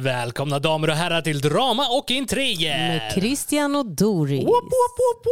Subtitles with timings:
[0.00, 2.78] Välkomna damer och herrar till Drama och Intriger!
[2.78, 4.44] Med Christian och Doris.
[4.44, 5.26] Woop, woop,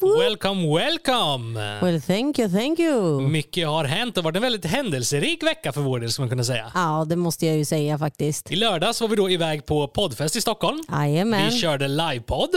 [0.00, 0.22] woop.
[0.22, 1.60] Welcome, welcome!
[1.82, 3.20] Well, thank you, thank you.
[3.20, 6.44] Mycket har hänt och varit en väldigt händelserik vecka för vår del, ska man kunna
[6.44, 6.72] säga.
[6.74, 8.52] Ja, det måste jag ju säga faktiskt.
[8.52, 10.82] I lördags var vi då iväg på poddfest i Stockholm.
[10.92, 11.50] Jajamän.
[11.50, 12.50] Vi körde livepodd.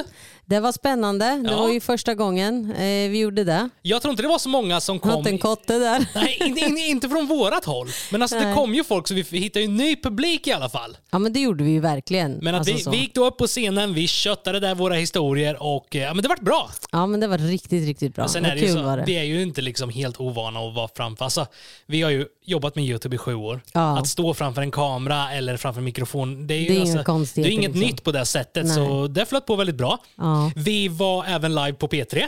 [0.48, 1.26] Det var spännande.
[1.26, 1.58] Det Ja.
[1.58, 3.70] var ju första gången eh, vi gjorde det.
[3.82, 5.12] Jag tror inte det var så många som kom.
[5.12, 6.06] Något en kotte där.
[6.16, 7.88] Nej, inte, inte- inte från vårat håll.
[8.12, 8.56] Men alltså det Nej.
[8.56, 10.98] kom ju folk så vi hittade ju ny publik i alla fall.
[11.12, 12.32] Ja, men det gjorde vi ju verkligen.
[12.42, 12.92] Men att Alltså vi, så.
[12.92, 16.24] vi gick då upp på scenen, vi köttade där våra historier och eh, ja, men
[16.24, 16.70] det vart bra.
[16.92, 18.28] Ja, men det var riktigt, riktigt bra.
[18.28, 19.04] Sen Vad är det ju kul så, var det.
[19.08, 21.26] vi är ju inte liksom helt ovana att vara framför.
[21.26, 21.46] Alltså,
[21.88, 23.62] vi har ju jobbat med YouTube i sju år.
[23.74, 24.00] Ja.
[24.00, 27.48] Att stå framför en kamera eller framför en mikrofon, det är Det är alltså, det
[27.48, 27.80] är inget liksom.
[27.82, 28.66] nytt på det sättet.
[28.66, 28.76] Nej.
[28.76, 29.98] Så det flöt på väldigt bra.
[30.16, 30.52] Ja.
[30.56, 32.24] Vi var även live på P3.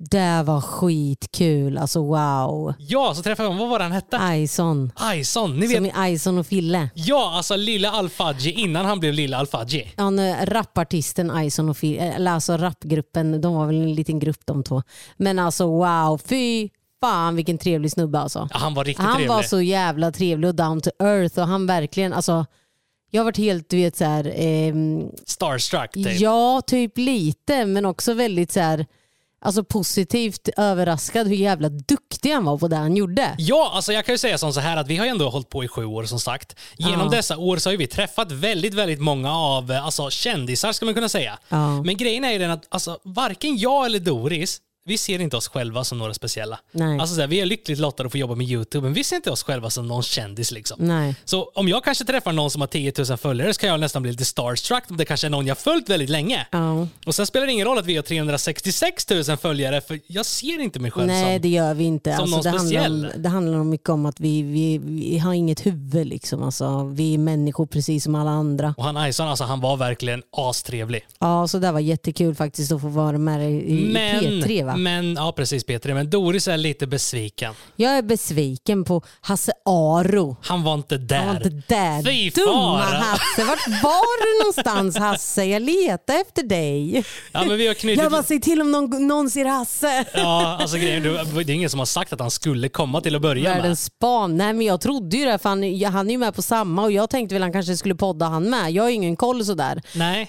[0.00, 1.78] Det var skitkul.
[1.78, 2.74] Alltså wow.
[2.78, 4.16] Ja, så träffade jag, vad var han hette?
[4.34, 4.92] Ison.
[5.14, 5.76] Ison, ni vet.
[5.76, 6.90] Som i Ison och Fille.
[6.94, 9.92] Ja, alltså lilla Alfaji innan han blev lilla Alfaji.
[9.96, 14.40] Ja, när rapartisten Ison och Fille, eller alltså rapgruppen, de var väl en liten grupp
[14.44, 14.82] de två.
[15.16, 16.68] Men alltså wow, fy
[17.00, 18.48] fan vilken trevlig snubbe alltså.
[18.52, 19.28] Ja, han var riktigt Han trevlig.
[19.28, 22.46] var så jävla trevlig och down to earth och han verkligen, alltså
[23.10, 26.20] jag har varit helt, du vet så här, ehm, Starstruck typ.
[26.20, 28.86] ja typ lite men också väldigt så här,
[29.40, 33.34] alltså positivt överraskad hur jävla duktig han var på det han gjorde.
[33.38, 35.48] Ja, alltså jag kan ju säga som så här att vi har ju ändå hållit
[35.48, 36.56] på i sju år som sagt.
[36.76, 37.08] Genom Ja.
[37.16, 40.84] dessa år så har ju vi träffat väldigt, väldigt många av eh, alltså, kändisar ska
[40.86, 41.38] man kunna säga.
[41.48, 41.82] Ja.
[41.82, 45.48] Men grejen är ju den att alltså, varken jag eller Doris vi ser inte oss
[45.48, 46.58] själva som några speciella.
[46.72, 46.98] Nej.
[47.00, 49.16] Alltså, så här, vi är lyckligt lottade att få jobba med YouTube, men vi ser
[49.16, 50.50] inte oss själva som någon kändis.
[50.50, 50.76] Liksom.
[50.80, 51.14] Nej.
[51.24, 54.02] Så om jag kanske träffar någon som har 10 000 följare så kan jag nästan
[54.02, 54.84] bli lite starstruck.
[54.88, 56.46] Det kanske är någon jag följt väldigt länge.
[56.50, 56.86] Ja.
[57.06, 60.60] Och sen spelar det ingen roll att vi har 366 000 följare, för jag ser
[60.60, 61.42] inte mig själv Nej som...
[61.42, 62.16] det gör vi inte.
[62.16, 63.22] som Alltså, någon det, handlar om, speciell.
[63.22, 66.06] det handlar om mycket om att vi, vi, vi har inget huvud.
[66.06, 66.42] Liksom.
[66.42, 68.74] Alltså, vi är människor precis som alla andra.
[68.76, 71.06] Och han Ison, alltså, han var verkligen astrevlig.
[71.18, 74.64] Ja, så det var jättekul faktiskt att få vara med i, i Men, P3.
[74.64, 74.76] Va?
[74.78, 77.54] Men, ja precis P3, men Doris är lite besviken.
[77.76, 80.36] Jag är besviken på Hasse Aro.
[80.42, 81.16] Han var inte där.
[81.16, 82.02] Han var inte där.
[82.02, 82.98] Fy Dumma fara.
[82.98, 83.44] Hasse.
[83.44, 85.44] Vart var du någonstans Hasse?
[85.44, 87.04] Jag letar efter dig.
[87.32, 88.02] Ja, men vi har knutit...
[88.02, 90.04] Jag bara, säg till om någon, någon ser Hasse.
[90.14, 91.10] Ja, alltså grejen, det
[91.42, 93.56] är ingen som har sagt att han skulle komma till att börja med.
[93.56, 94.36] Världens span.
[94.36, 95.62] Nej men jag trodde ju det för han,
[95.92, 98.50] han är ju med på samma och jag tänkte väl han kanske skulle podda han
[98.50, 98.70] med.
[98.70, 99.82] Jag har ju ingen koll sådär.
[99.94, 100.22] Nej.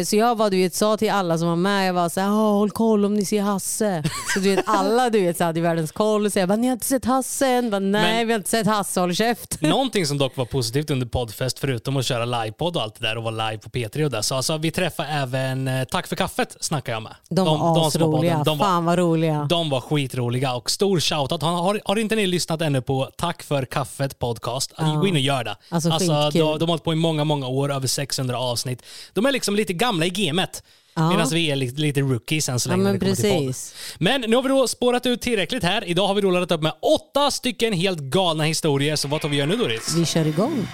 [0.00, 2.20] Eh, så jag var, du vet, sa till alla som var med, jag var så
[2.20, 3.93] här, "Ah, håll koll om ni ser Hasse.
[4.34, 6.56] Så du vet, alla du vet, så hade ju världens koll och så jag bara,
[6.56, 7.70] ni har inte sett Hasse än?
[7.70, 9.60] Bara, Nej Men- vi har inte sett Hasse, håll käft.
[9.60, 13.16] Någonting som dock var positivt under poddfest, förutom att köra livepodd och allt det där
[13.16, 16.16] och vara live på P3 och där, så alltså, vi träffade även eh, Tack för
[16.16, 17.14] kaffet snackar jag med.
[17.30, 19.46] De var som var asroliga, podden, de var, fan vad roliga.
[19.50, 21.42] de var skitroliga och stor shoutout.
[21.42, 25.20] Har, har, har inte ni lyssnat ännu på Tack för kaffet podcast, gå in och
[25.20, 25.56] gör det.
[25.68, 26.40] Alltså, de, skitkul.
[26.40, 28.82] de har hållit på i många, många år, över 600 avsnitt.
[29.12, 30.62] De är liksom lite gamla i gamet.
[30.96, 31.10] Ja.
[31.10, 32.84] Medan vi är lite, lite rookies än så Ja, länge.
[32.84, 33.74] när men precis.
[33.98, 35.84] Men nu har vi då spårat ut tillräckligt här.
[35.84, 38.96] Idag har vi då laddat upp med åtta stycken helt galna historier.
[38.96, 39.94] Så vad tar vi gör nu Doris?
[39.96, 40.66] Vi kör igång.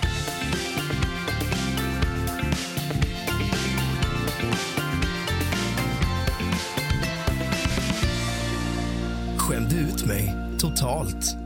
[9.39, 11.37] skämde ut mig totalt.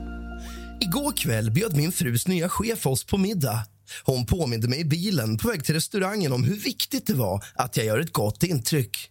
[0.81, 3.59] Igår kväll bjöd min frus nya chef oss på middag.
[4.05, 7.77] Hon påminde mig i bilen på väg till restaurangen om hur viktigt det var att
[7.77, 9.11] jag gör ett gott intryck.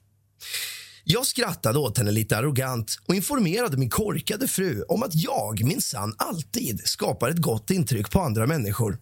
[1.03, 6.16] Jag skrattade åt henne lite arrogant och informerade min korkade fru om att jag minsann
[6.17, 8.97] alltid skapar ett gott intryck på andra människor.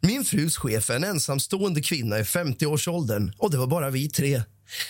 [0.00, 4.42] Min frus chef är en ensamstående kvinna i 50-årsåldern och det var bara vi tre.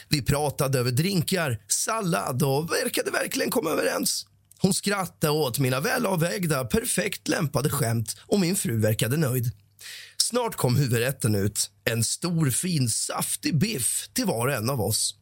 [0.09, 4.27] Vi pratade över drinkar, sallad och verkade verkligen komma överens.
[4.59, 9.53] Hon skrattade åt mina välavvägda, perfekt lämpade skämt och min fru verkade nöjd.
[10.31, 11.71] Snart kom huvudrätten ut.
[11.91, 15.15] En stor, fin, saftig biff till var och en av oss.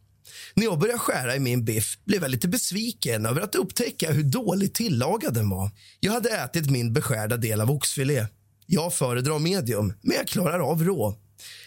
[0.55, 4.23] När jag började skära i min biff blev jag lite besviken över att upptäcka hur
[4.23, 5.71] dåligt tillagad den var.
[6.01, 8.27] Jag hade ätit min beskärda del av oxfilé.
[8.67, 11.15] Jag föredrar medium, men jag klarar av rå.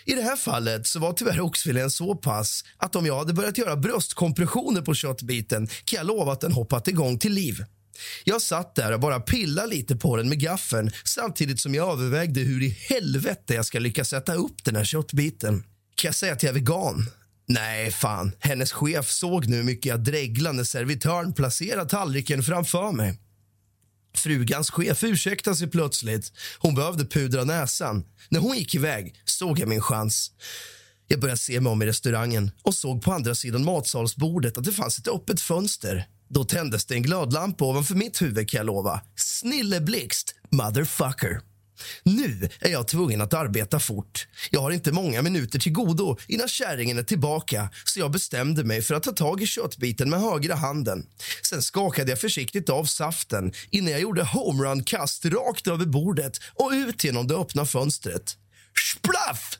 [0.06, 3.58] I det här fallet så var tyvärr oxfilén så pass att om jag hade börjat
[3.58, 7.66] göra bröstkompressioner på köttbiten kan jag lova att den hoppat igång till liv.
[8.24, 12.40] Jag satt där och bara pillade lite på den med gaffeln samtidigt som jag övervägde
[12.40, 15.64] hur i helvete jag ska lyckas sätta upp den här köttbiten.
[15.96, 17.10] Kan jag säga att jag är vegan?
[17.48, 18.32] Nej, fan.
[18.40, 23.20] Hennes chef såg nu hur mycket jag dreglade när servitören placerade tallriken framför mig.
[24.16, 26.32] Frugans chef ursäktade sig plötsligt.
[26.60, 28.06] Hon behövde pudra näsan.
[28.30, 30.32] När hon gick iväg såg jag min chans.
[31.08, 34.72] Jag började se mig om i restaurangen och såg på andra sidan matsalsbordet att det
[34.72, 36.08] fanns ett öppet fönster.
[36.28, 39.02] Då tändes det en glödlampa ovanför mitt huvud kan jag lova.
[39.16, 41.42] Snilleblixt, motherfucker.
[42.04, 44.28] Nu är jag tvungen att arbeta fort.
[44.52, 48.82] Jag har inte många minuter till godo innan kärringen är tillbaka så jag bestämde mig
[48.82, 51.06] för att ta tag i köttbiten med högra handen.
[51.50, 57.04] Sen skakade jag försiktigt av saften innan jag gjorde homerun-kast rakt över bordet och ut
[57.04, 58.38] genom det öppna fönstret.
[58.96, 59.60] Splaff!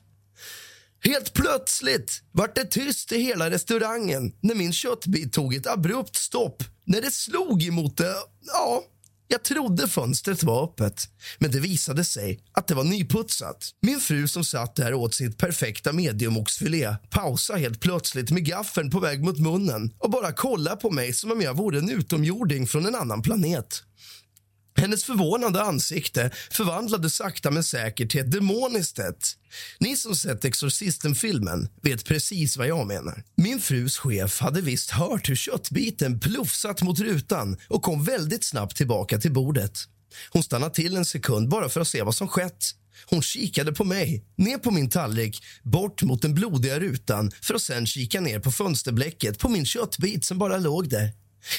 [1.06, 6.62] Helt plötsligt vart det tyst i hela restaurangen när min köttbit tog ett abrupt stopp
[6.84, 8.14] när det slog emot det...
[8.42, 8.82] Ja,
[9.28, 11.08] jag trodde fönstret var öppet,
[11.38, 13.70] men det visade sig att det var nyputsat.
[13.82, 19.00] Min fru som satt där åt sitt perfekta mediumoxfilé pausade helt plötsligt med gaffeln på
[19.00, 22.86] väg mot munnen och bara kollade på mig som om jag vore en utomjording från
[22.86, 23.82] en annan planet.
[24.76, 29.32] Hennes förvånande ansikte förvandlades sakta men säkert till ett demoniskt ett.
[29.78, 33.22] Ni som sett Exorcisten-filmen vet precis vad jag menar.
[33.36, 38.76] Min frus chef hade visst hört hur köttbiten plufsat mot rutan och kom väldigt snabbt
[38.76, 39.78] tillbaka till bordet.
[40.30, 42.64] Hon stannade till en sekund bara för att se vad som skett.
[43.06, 47.62] Hon kikade på mig, ner på min tallrik, bort mot den blodiga rutan för att
[47.62, 51.12] sen kika ner på fönsterblecket på min köttbit som bara låg där.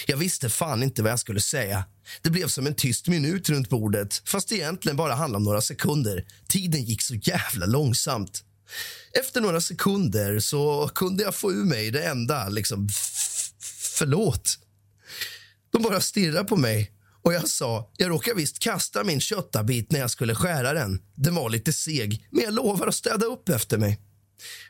[0.06, 1.86] Jag visste fan inte vad jag skulle säga.
[2.22, 5.62] Det blev som en tyst minut runt bordet fast det egentligen bara handlade om några
[5.62, 6.26] sekunder.
[6.48, 8.44] Tiden gick så jävla långsamt.
[9.20, 12.90] Efter några sekunder så kunde jag få ur mig det enda, liksom,
[13.98, 14.60] förlåt.
[15.72, 16.92] De bara stirrade på mig
[17.24, 21.02] och jag sa, jag råkade visst kasta min köttabit när jag skulle skära den.
[21.16, 24.00] Den var lite seg, men jag lovar att städa upp efter mig.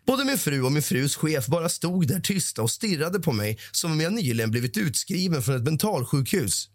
[0.06, 3.58] Både min fru och min frus chef bara stod där tysta och stirrade på mig
[3.72, 6.70] som om jag nyligen blivit utskriven från ett mentalsjukhus.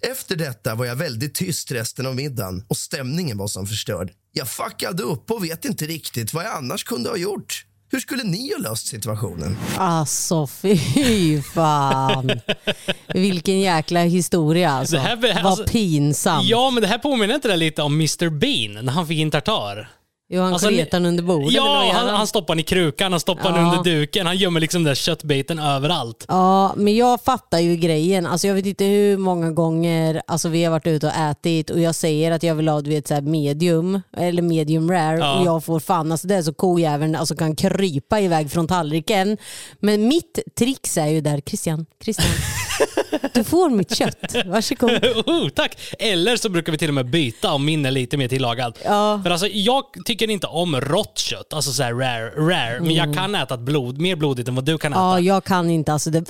[0.00, 4.10] Efter detta var jag väldigt tyst resten av middagen och stämningen var som förstörd.
[4.32, 7.64] Jag fuckade upp och vet inte riktigt vad jag annars kunde ha gjort.
[7.90, 9.56] Hur skulle ni ha löst situationen?
[9.76, 12.40] Alltså fy fan.
[13.14, 14.96] Vilken jäkla historia alltså.
[14.96, 16.44] Det här be- Vad alltså- pinsamt.
[16.48, 19.30] Ja, men det här påminner inte det lite om Mr Bean när han fick in
[19.30, 19.90] tartar?
[20.30, 21.52] Jo, han Alltså, kletar den under bordet.
[21.52, 23.76] Ja, han, han stoppar den i krukan, han stoppar den Ja.
[23.78, 26.24] under duken, han gömmer liksom den där köttbiten överallt.
[26.28, 28.26] Ja, men jag fattar ju grejen.
[28.26, 31.80] Alltså jag vet inte hur många gånger alltså vi har varit ute och ätit och
[31.80, 35.38] jag säger att jag vill ha du vet, så här medium eller medium rare Ja.
[35.40, 39.36] och jag får fan, alltså det är så kojäveln alltså kan krypa iväg från tallriken.
[39.80, 42.26] Men mitt trix är ju där, Christian, Christian.
[43.34, 44.90] Du får mitt kött, varsågod.
[45.26, 45.76] oh, tack!
[45.98, 48.78] Eller så brukar vi till och med byta om min är lite mer tillagad.
[48.84, 49.20] Ja.
[49.24, 52.80] För alltså, jag tycker inte om rått kött, alltså så rare, rare.
[52.80, 55.00] men jag kan äta ett blod, mer blodigt än vad du kan äta.
[55.00, 55.10] Mm.
[55.10, 56.24] Ja, jag kan inte alltså det.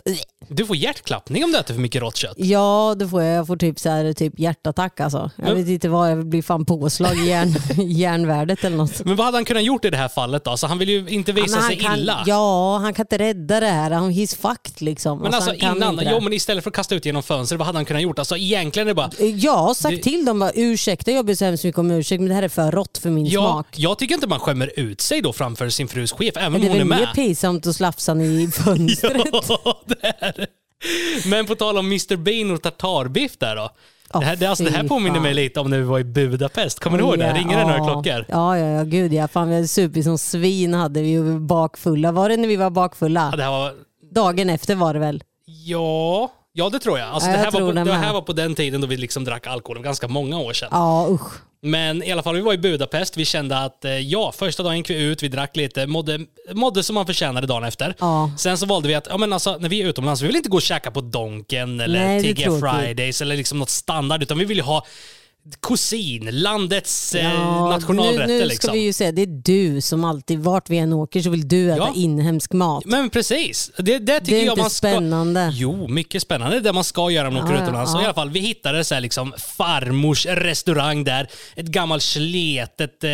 [0.49, 2.35] Du får hjärtklappning om du äter för mycket rått kött.
[2.37, 3.37] Ja, det får jag.
[3.37, 5.31] Jag får typ, så här, typ hjärtattack alltså.
[5.37, 7.55] Jag vet inte vad, jag blir fan påslag i järn,
[7.91, 9.05] järnvärdet eller något.
[9.05, 10.57] Men vad hade han kunnat gjort i det här fallet då?
[10.57, 12.23] Så han vill ju inte visa Ja, men han sig kan, illa.
[12.27, 13.91] Ja, han kan inte rädda det här.
[13.91, 15.19] Han he's fucked liksom.
[15.19, 16.11] Men alltså han kan innan, inte det.
[16.15, 18.19] jo men istället för att kasta ut genom fönstret, vad hade han kunnat gjort?
[18.19, 21.35] Alltså egentligen är det bara, Jag har sagt Det- till dem bara, ursäkta jag ber
[21.35, 23.67] så hemskt mycket om ursäkt men det här är för rått för min ja, smak.
[23.77, 26.67] jag tycker inte man skämmer ut sig då framför sin frus chef, även om det
[26.67, 27.15] är hon är väl mer med.
[27.15, 29.23] pinsamt att slafsa i fönstret.
[29.65, 30.47] Ja, det är det.
[31.29, 33.71] Men på tal om Mr Bean och tartarbiff där då.
[34.15, 35.23] Åh, det, här, det, alltså, det här påminner fan.
[35.23, 36.81] mig lite om när vi var i Budapest.
[36.81, 37.33] Kommer du ihåg det?
[37.33, 38.25] Ringer det några klockor?
[38.29, 39.29] Ja, ja, ja, gud ja.
[39.29, 42.13] Fan, vi hade supit som svin hade vi var bakfulla.
[42.13, 43.33] Var det när vi var bakfulla?
[43.37, 43.73] Ja, här var...
[44.11, 45.23] Dagen efter var det väl?
[45.45, 47.09] Ja, ja det tror jag.
[47.09, 48.01] Alltså, Ja, det, jag här var tror på, det det med.
[48.01, 50.69] här var på den tiden då vi liksom drack alkohol, ganska många år sedan.
[50.73, 51.33] Ja, usch.
[51.63, 53.17] Men i alla fall, vi var i Budapest.
[53.17, 56.19] Vi kände att eh, ja, första dagen gick vi ut, vi drack lite, mådde,
[56.53, 57.95] mådde som man förtjänade dagen efter.
[57.99, 58.31] Ja.
[58.39, 60.49] Sen så valde vi att, ja men alltså när vi är utomlands, vi vill inte
[60.49, 62.71] gå och käka på Donken eller Nej, det är TG tråkigt.
[62.71, 64.85] Fridays eller liksom något standard, utan vi vill ju ha
[65.63, 68.73] kusin, landets eh, Ja, nationalrätter nu, nu ska liksom.
[68.73, 71.71] vi ju säga, det är du som alltid, vart vi än åker så vill du
[71.71, 71.93] äta Ja.
[71.97, 72.85] inhemsk mat.
[72.87, 74.89] Men precis, det, det tycker Det är jag inte man ska...
[74.89, 75.51] spännande.
[75.55, 76.55] Jo, mycket spännande.
[76.57, 77.91] Det är det man ska göra om man åker Ja, utomlands.
[77.93, 77.99] ja.
[77.99, 81.29] Så I alla fall, vi hittade så här liksom farmors restaurang där.
[81.57, 83.09] Ett gammalt sletet eh,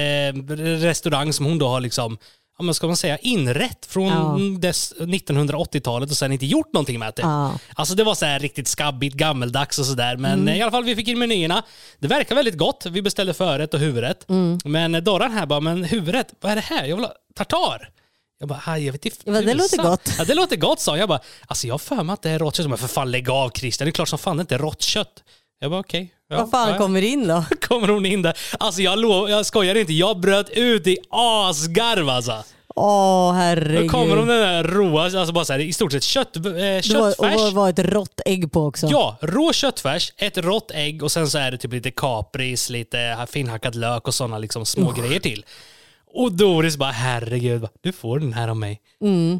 [0.80, 2.18] restaurang som hon då har liksom
[2.58, 4.58] Ja, men ska man säga inrätt från Ja.
[4.58, 7.23] dess 1980-talet och sen inte gjort någonting med det.
[7.23, 7.58] Ja.
[7.75, 10.16] Alltså det var så här riktigt skabbigt, gammeldags och sådär.
[10.16, 10.54] Men Mm.
[10.54, 11.62] i alla fall vi fick in menyerna.
[11.99, 12.87] Det verkar väldigt gott.
[12.90, 14.28] Vi beställde förrätt och huvudrätt.
[14.28, 14.58] Mm.
[14.64, 16.84] Men Dorran här bara, men huvudrätt, vad är det här?
[16.84, 17.90] Jag vill ha tartar.
[18.38, 19.18] Jag bara, "Aj, jag vet inte.
[19.25, 20.14] Ja, det låter tusan." gott.
[20.18, 20.99] Ja, det låter gott sa hon.
[21.00, 22.68] Jag bara, alltså jag har för mig att det är rått kött.
[22.68, 24.82] Men för fan lägg av Christian, det är klart som fan det inte är rått
[24.82, 25.23] kött.
[25.64, 26.14] Jag bara okej.
[26.28, 27.44] Ja, Vad fan ja, kommer in då?
[27.68, 28.37] kommer hon in där.
[28.59, 32.44] Alltså jag, lov, jag skojar inte, jag bröt ut i asgarv alltså.
[32.76, 33.90] Åh Då herregud.
[33.90, 36.50] kommer de den där råa, alltså bara så här, i stort sett kött, eh, det
[36.50, 37.37] var, och köttfärs.
[37.37, 38.87] var, var ett rått ägg på också.
[38.87, 43.26] Ja, rå köttfärs, ett rått ägg och sen så är det typ lite kapris, lite
[43.30, 45.44] finhackad lök och sådana liksom små grejer till.
[46.16, 48.80] Och Doris bara herregud, du får den här av mig.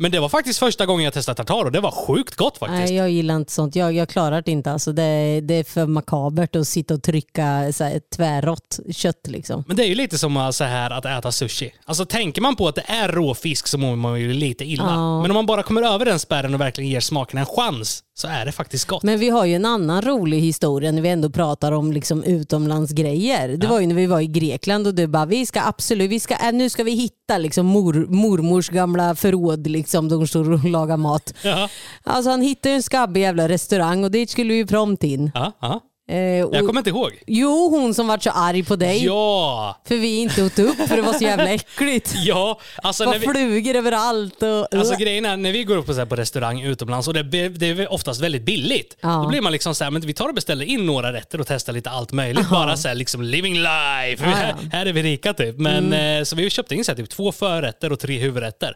[0.01, 2.81] Men det var faktiskt första gången jag testade tartar och det var sjukt gott faktiskt.
[2.81, 3.77] Nej, jag gillar inte sånt.
[3.77, 4.73] Jag, jag klarar det inte.
[4.73, 9.27] Alltså, det, det är för makabert att sitta och trycka så här, tvärrått kött.
[9.27, 9.65] Liksom.
[9.67, 11.75] Men det är ju lite som så här att äta sushi.
[11.85, 14.85] Alltså tänker man på att det är råfisk så mår man ju lite illa.
[14.85, 15.23] Ja.
[15.23, 18.29] Men om man bara kommer över den spärren och verkligen ger smaken en chans så
[18.29, 19.03] är det faktiskt gott.
[19.03, 23.49] Men vi har ju en annan rolig historia när vi ändå pratar om liksom utomlandsgrejer.
[23.49, 26.21] Det var ju när vi var i Grekland och du bara, vi ska absolut, vi
[26.21, 30.53] ska, äh, nu ska vi hitta liksom mor, mormors gamla förråd liksom, där hon står
[30.53, 31.35] och lagar mat.
[31.45, 31.69] Ja,
[32.05, 35.31] Alltså han hittade en skabbig jävla restaurang och dit skulle vi prompt in.
[35.35, 35.81] ja, ja.
[36.09, 37.23] Eh, och, Jag kommer inte ihåg.
[37.27, 40.97] Jo, hon som vart så arg på dig Ja, för vi inte åt upp för
[40.97, 42.13] det var så jävla äckligt.
[42.25, 42.61] ja.
[42.77, 44.43] Alltså Det var vi, flugor överallt.
[44.43, 47.15] Och, Alltså grejen är, när vi går upp på, så här, på restaurang utomlands och
[47.15, 48.97] det, det är oftast väldigt billigt.
[49.01, 49.09] Ja.
[49.09, 51.47] Då blir man liksom så här, men vi tar och beställer in några rätter och
[51.47, 52.51] testar lite allt möjligt.
[52.51, 54.25] Bara så här, liksom living life.
[54.25, 54.29] Ja, ja.
[54.31, 55.59] Här, här är vi rika typ.
[55.59, 58.75] Men, eh, så vi köpte in så här, typ två förrätter och tre huvudrätter.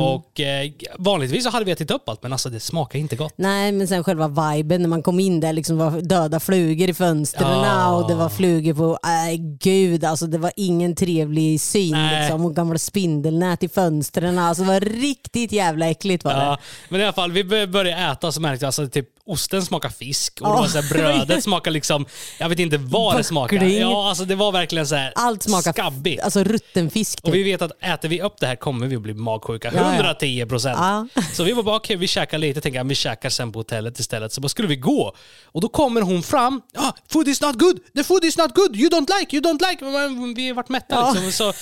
[0.00, 3.32] Och eh, vanligtvis så hade vi ätit upp allt, men alltså det smakar inte gott.
[3.36, 6.94] Nej men sen själva viben när man kom in där liksom var döda flugor i
[6.94, 7.94] fönstren Ja.
[7.96, 12.20] och det var flugor på, nej gud alltså det var ingen trevlig syn Nej.
[12.20, 14.38] liksom och gamla spindelnät i fönstren.
[14.38, 16.38] Alltså det var riktigt jävla äckligt var det.
[16.44, 16.58] Ja,
[16.88, 19.88] men i alla fall, vi bör- började äta så märkte jag alltså, typ osten smakar
[19.88, 22.06] fisk och var så här, brödet smakar liksom,
[22.38, 23.62] jag vet inte vad det smakar.
[23.64, 26.22] Ja, alltså det var verkligen så här Allt smakar skabbigt.
[26.22, 27.46] alltså rutten fisk Och vi typ.
[27.46, 29.69] vet att äter vi upp det här kommer vi att bli magsjuka.
[29.74, 29.94] Ja, ja.
[29.94, 30.76] 110 procent.
[30.80, 31.06] Ja.
[31.32, 34.32] Så vi var bara, okej vi käkar lite, tänkte vi käkar sen på hotellet istället.
[34.32, 35.14] Så bara skulle vi gå.
[35.44, 36.60] Och då kommer hon fram.
[36.74, 37.78] Ah, food is not good!
[37.96, 38.76] The food is not good!
[38.76, 39.84] You don't like, you don't like!
[39.84, 41.12] Men Vi har varit mätta Ja.
[41.12, 41.32] liksom.
[41.32, 41.52] Så,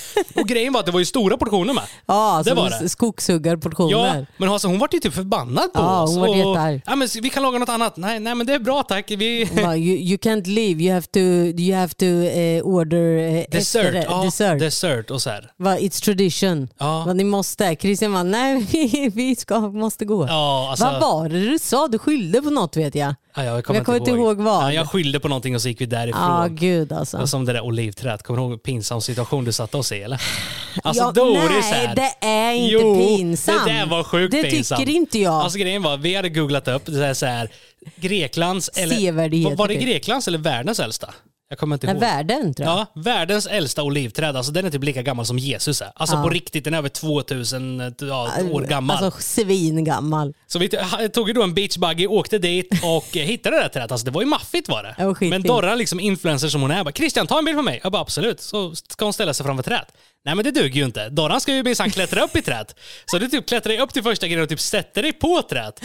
[0.41, 1.85] och grejen var att det var ju stora portioner med.
[2.07, 2.89] Ja, det var det.
[2.89, 4.17] skogshuggarportioner.
[4.19, 6.11] Ja, men alltså, hon var ju typ förbannad på Ja, oss.
[6.11, 6.29] hon var
[6.75, 6.81] Och-.
[6.87, 7.97] Ja, men vi kan laga något annat.
[7.97, 9.11] Nej, nej men det är bra tack.
[9.11, 9.49] Vi...
[9.63, 11.19] Bara, you, you can't leave, you have to,
[11.61, 14.05] you have to eh, order eh, Dessert.
[14.09, 14.59] Ja, dessert.
[14.61, 15.51] dessert och så här.
[15.57, 16.69] Va, It's tradition.
[16.79, 17.05] Ja.
[17.07, 17.75] Va, ni måste.
[17.99, 20.27] Christian bara, nej vi, vi ska, måste gå.
[20.27, 21.89] Ja, alltså, Vad var det du sa?
[21.89, 23.15] Du skyllde på något vet jag.
[23.35, 24.65] ja, jag kommer, jag kommer inte ihåg vad.
[24.65, 26.23] Ja, jag skyllde på någonting och så gick vi därifrån.
[26.23, 27.19] Ja, gud alltså.
[27.19, 28.23] Det som det där olivträdet.
[28.23, 30.23] Kommer du ihåg pinsam situation du satte oss i eller?
[30.83, 31.95] Alltså ja, Doris nej, här.
[31.95, 33.67] det är inte jo, pinsamt.
[33.67, 34.81] det där var sjukt Det pinsamt.
[34.81, 35.35] tycker inte jag.
[35.35, 37.49] Alltså grejen var, vi hade googlat upp det är så här,
[37.97, 39.75] Greklands, eller var, var det.
[39.75, 41.15] Greklands eller världens äldsta?
[41.51, 42.01] Jag kommer inte Nej, ihåg.
[42.01, 42.79] världen tror jag.
[42.79, 44.37] Ja, världens äldsta olivträd.
[44.37, 45.93] Alltså den är typ lika gammal som Jesus är.
[45.95, 46.23] Alltså Ja.
[46.23, 49.05] på riktigt, den är över 2000 ja, år gammal.
[49.05, 50.35] Alltså svingammal.
[50.47, 50.79] Så vi t-
[51.13, 53.93] tog ju då en beachbuggy, åkte dit och eh, hittade det där trädet.
[53.93, 54.95] Alltså det var ju maffigt var det.
[54.99, 55.31] Det var skitfint.
[55.31, 57.81] men Dorra, liksom influencer som hon är, bara “Christian, ta en bild på mig”.
[57.83, 58.41] Jag bara “Absolut”.
[58.41, 59.89] Så ska hon ställa sig framför trädet.
[60.25, 61.09] Nej men det duger ju inte.
[61.09, 62.75] Dorran ska ju minsann klättra upp i trädet.
[63.07, 65.81] Så du typ klättrar dig upp till första grejen och typ sätter dig på trädet.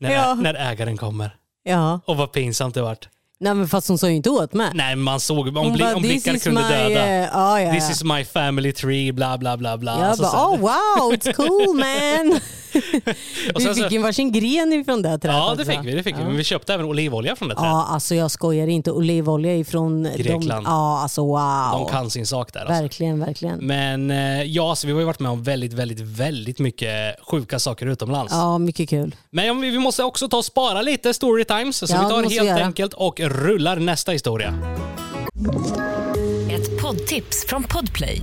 [0.00, 0.34] När, Ja.
[0.34, 1.30] när ägaren kommer.
[1.62, 2.00] Ja.
[2.06, 3.08] Och vad pinsamt det vart.
[3.40, 4.70] Nej men fast hon sa ju inte åt mig.
[4.74, 7.06] Nej man såg, om, Hon bli, bara, om "This blickar kunde my, döda.
[7.06, 9.98] eh, ja, ja, This is my family tree, bla bla bla bla.
[9.98, 12.40] Jag Alltså, bara, oh wow, it's cool man.
[13.58, 16.24] vi fick ju varsin gren ifrån det trädet Ja det fick vi, det fick vi.
[16.24, 17.70] Men vi köpte även olivolja från det trädet.
[17.70, 18.92] Ja, alltså jag skojar inte.
[18.92, 20.48] Olivolja ifrån Grekland.
[20.48, 21.70] De, ja, alltså wow.
[21.72, 22.60] De kan sin sak där.
[22.60, 22.82] Alltså.
[22.82, 23.58] Verkligen, verkligen.
[23.58, 27.58] Men eh, ja, så vi har ju varit med om väldigt, väldigt, väldigt mycket sjuka
[27.58, 28.32] saker utomlands.
[28.32, 29.16] Ja, mycket kul.
[29.30, 32.22] Men om vi, måste också ta och spara lite story times, så Ja, vi tar
[32.22, 32.64] helt göra.
[32.64, 34.54] enkelt och rullar nästa historia.
[36.50, 38.22] Ett poddtips från Podplay.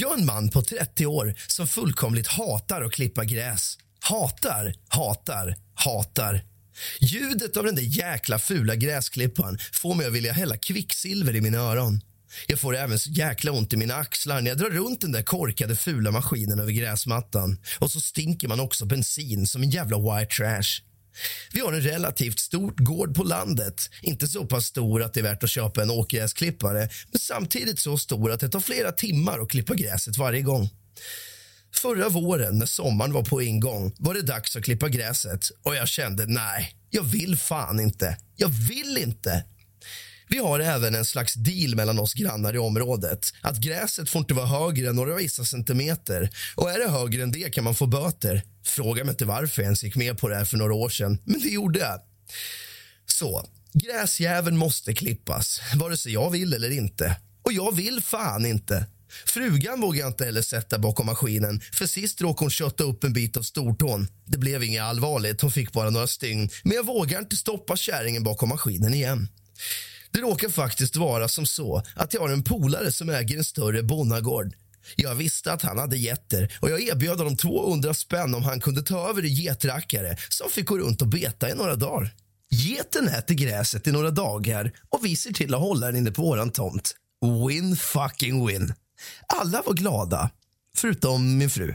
[0.00, 3.78] Jag är en man på 30 år som fullkomligt hatar att klippa gräs.
[4.00, 6.44] Hatar, hatar, hatar.
[7.00, 11.58] Ljudet av den där jäkla fula gräsklipparen får mig att vilja hälla kvicksilver i mina
[11.58, 12.00] öron.
[12.46, 15.22] Jag får även så jäkla ont i mina axlar när jag drar runt den där
[15.22, 17.58] korkade fula maskinen över gräsmattan.
[17.78, 20.89] Och så stinker man också bensin som en jävla white trash.
[21.52, 23.90] Vi har en relativt stor gård på landet.
[24.02, 27.98] Inte så pass stor att det är värt att köpa en åkgräsklippare men samtidigt så
[27.98, 30.68] stor att det tar flera timmar att klippa gräset varje gång.
[31.74, 35.88] Förra våren, när sommaren var på ingång, var det dags att klippa gräset och jag
[35.88, 38.16] kände nej, jag vill fan inte.
[38.36, 39.44] Jag vill inte.
[40.30, 43.32] Vi har även en slags deal mellan oss grannar i området.
[43.40, 46.30] Att gräset får inte vara högre än några vissa centimeter.
[46.54, 48.42] Och är det högre än det kan man få böter.
[48.64, 51.18] Fråga mig inte varför jag ens gick med på det här för några år sedan,
[51.24, 52.00] men det gjorde jag.
[53.06, 57.16] Så, gräsjäveln måste klippas, vare sig jag vill eller inte.
[57.42, 58.86] Och jag vill fan inte.
[59.26, 63.12] Frugan vågar jag inte heller sätta bakom maskinen för sist råkade hon kötta upp en
[63.12, 64.08] bit av stortån.
[64.24, 68.22] Det blev inget allvarligt, hon fick bara några stygn men jag vågar inte stoppa kärringen
[68.22, 69.28] bakom maskinen igen.
[70.12, 73.82] Det råkar faktiskt vara som så att jag har en polare som äger en större
[73.82, 74.54] bonnagård.
[74.96, 78.82] Jag visste att han hade getter och jag erbjöd honom 200 spänn om han kunde
[78.82, 82.14] ta över i getrackare som fick gå runt och beta i några dagar.
[82.50, 86.22] Geten äter gräset i några dagar och vi ser till att hålla den inne på
[86.22, 86.94] våran tomt.
[87.48, 88.74] Win fucking win.
[89.26, 90.30] Alla var glada,
[90.76, 91.74] förutom min fru.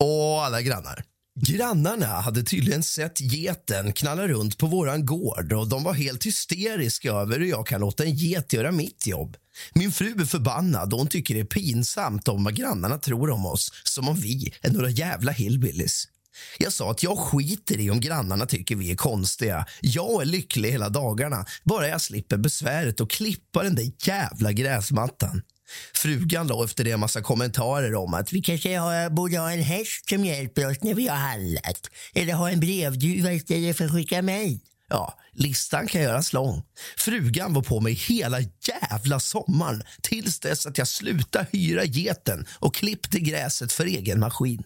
[0.00, 1.04] Och alla grannar.
[1.40, 7.12] Grannarna hade tydligen sett geten knalla runt på våran gård och de var helt hysteriska
[7.12, 9.36] över hur jag kan låta en get göra mitt jobb.
[9.74, 13.46] Min fru är förbannad och hon tycker det är pinsamt om vad grannarna tror om
[13.46, 16.08] oss, som om vi är några jävla hillbillies.
[16.58, 19.66] Jag sa att jag skiter i om grannarna tycker vi är konstiga.
[19.80, 25.42] Jag är lycklig hela dagarna, bara jag slipper besväret och klippa den där jävla gräsmattan.
[25.94, 29.62] Frugan la efter det en massa kommentarer om att vi kanske har, borde ha en
[29.62, 31.90] häst som hjälper oss när vi har handlat.
[32.14, 34.60] Eller ha en brevduva istället för att skicka mejl.
[34.88, 36.62] Ja, listan kan göras lång.
[36.96, 42.74] Frugan var på mig hela jävla sommaren tills dess att jag slutade hyra geten och
[42.74, 44.62] klippte gräset för egen maskin.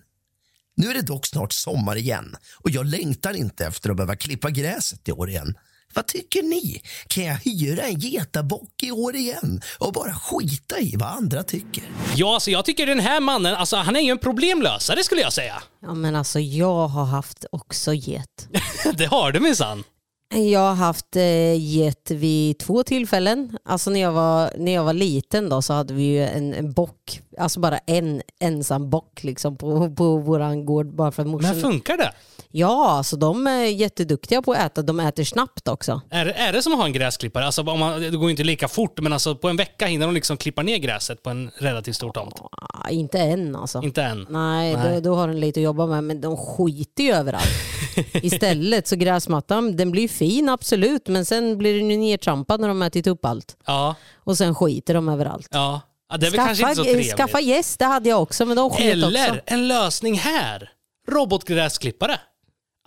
[0.76, 4.50] Nu är det dock snart sommar igen och jag längtar inte efter att behöva klippa
[4.50, 5.54] gräset i år igen.
[5.94, 6.82] Vad tycker ni?
[7.06, 11.84] Kan jag hyra en getabock i år igen och bara skita i vad andra tycker?
[12.16, 15.32] Ja, alltså jag tycker den här mannen, alltså han är ju en problemlösare skulle jag
[15.32, 15.62] säga.
[15.82, 18.48] Ja men alltså jag har haft också get.
[18.94, 19.84] det har du minsann.
[20.34, 23.58] Jag har haft eh, get vid två tillfällen.
[23.64, 26.72] Alltså när jag var, när jag var liten då så hade vi ju en, en
[26.72, 31.50] bock, alltså bara en ensam bock liksom på, på våran gård bara för morsan...
[31.52, 32.12] Men funkar det?
[32.52, 34.82] Ja, alltså de är jätteduktiga på att äta.
[34.82, 36.00] De äter snabbt också.
[36.10, 37.44] Är, det- är det som att ha en gräsklippare?
[37.46, 40.14] Alltså, om man, det går inte lika fort, men alltså, på en vecka hinner de
[40.14, 42.34] liksom klippa ner gräset på en relativt stor tomt.
[42.52, 43.82] Ah, inte än alltså.
[43.82, 44.26] Inte än.
[44.30, 44.94] Nej, Nej.
[44.94, 47.44] Då, då har den lite att jobba med, men de skiter ju överallt.
[48.12, 52.80] Istället så gräsmattan, den blir fin absolut, men sen blir den ju nedtrampad när de
[52.80, 53.56] har ätit upp allt.
[53.66, 55.48] Ja, Och sen skiter de överallt.
[55.50, 55.80] ja.
[56.10, 57.16] ja det är väl kanske inte så Skaffa, trevligt.
[57.16, 59.40] skaffa gäst, det hade jag också, men de sket Eller också.
[59.46, 60.70] en lösning här.
[61.08, 62.20] Robotgräsklippare.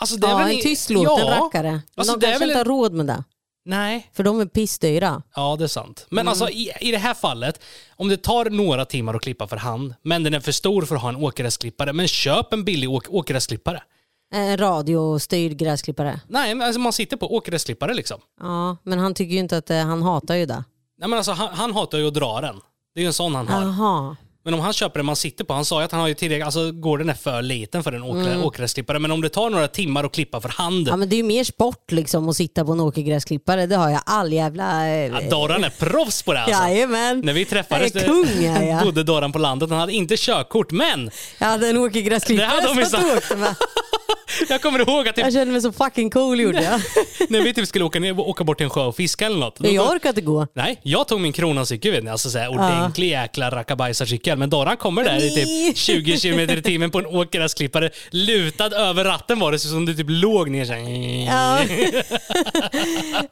[0.01, 1.71] Alltså det är Ja, väl en tystlåten rackare.
[1.71, 3.23] Men Alltså, de kanske väl inte har råd med det.
[3.65, 4.09] Nej.
[4.13, 5.21] För de är pissdyra.
[5.35, 6.05] Ja, det är sant.
[6.09, 6.27] Men Mm.
[6.27, 7.61] alltså i, i det här fallet,
[7.95, 10.95] om det tar några timmar att klippa för hand, men den är för stor för
[10.95, 13.83] att ha en åkgräsklippare, men köp en billig åk, åkgräsklippare.
[14.33, 16.19] En radiostyrd gräsklippare.
[16.27, 18.19] Nej, men alltså man sitter på åkgräsklippare liksom.
[18.41, 20.63] Ja, men han tycker ju inte att det, han hatar ju det.
[20.99, 22.55] Nej, men alltså, han, han hatar ju att dra den.
[22.95, 23.61] Det är ju en sån han har.
[23.61, 24.15] Jaha.
[24.45, 26.13] Men om han köper den man sitter på, han sa ju att han har ju
[26.13, 29.67] tillräckligt, alltså gården är för liten för en åkre, åkgräsklippare, men om det tar några
[29.67, 30.87] timmar att klippa för hand, Mm.
[30.87, 33.65] Ja men det är ju mer sport liksom att sitta på en åkergräsklippare.
[33.65, 34.87] Det har jag all jävla...
[34.87, 36.61] eh, ja, Doran är proffs på det alltså.
[36.63, 37.19] Jajamän.
[37.19, 38.83] När vi träffades Jag är kung, är jag.
[38.83, 42.67] bodde Doran på landet, han hade inte körkort, men Jag hade en Det åkergräsklippare hade
[42.81, 43.55] de som jag åkte med.
[44.49, 46.81] Jag kommer ihåg att typ, Jag kände mig så fucking cool gjorde jag.
[47.29, 49.57] när vi typ skulle åka, ner, åka bort till en sjö och fiska eller något.
[49.59, 50.47] jag orkar inte gå.
[50.53, 54.37] Nej, jag tog min kronancykel vet ni, alltså såhär ordentlig jäkla rackabajsarcykel.
[54.37, 57.89] Men Doran kommer där i typ 20 km i timmen på en åkgräsklippare.
[58.11, 60.83] Lutad över ratten var det, så som du typ låg ner såhär.
[61.25, 61.59] Ja,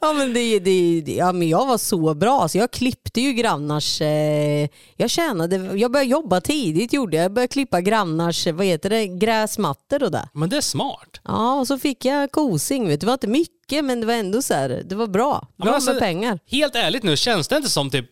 [0.00, 2.48] ja men det, det, det, ja, men jag var så bra.
[2.48, 4.00] Så jag klippte ju grannars...
[4.00, 7.24] Eh, jag tjänade, jag började jobba tidigt gjorde jag.
[7.24, 10.28] Jag började klippa grannars, vad heter det, gräsmattor och det.
[10.34, 10.91] Men det är smart.
[11.24, 12.88] Ja, och så fick jag kosing.
[12.88, 13.00] Vet.
[13.00, 15.48] Det var inte mycket men det var ändå så här, det var bra.
[15.56, 16.38] Ja, Bra alltså, med pengar.
[16.50, 18.06] Helt ärligt nu, känns det inte som typ